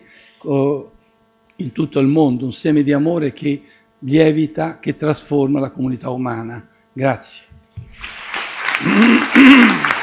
[1.55, 3.61] in tutto il mondo, un seme di amore che
[4.00, 6.68] lievita, che trasforma la comunità umana.
[6.93, 7.43] Grazie.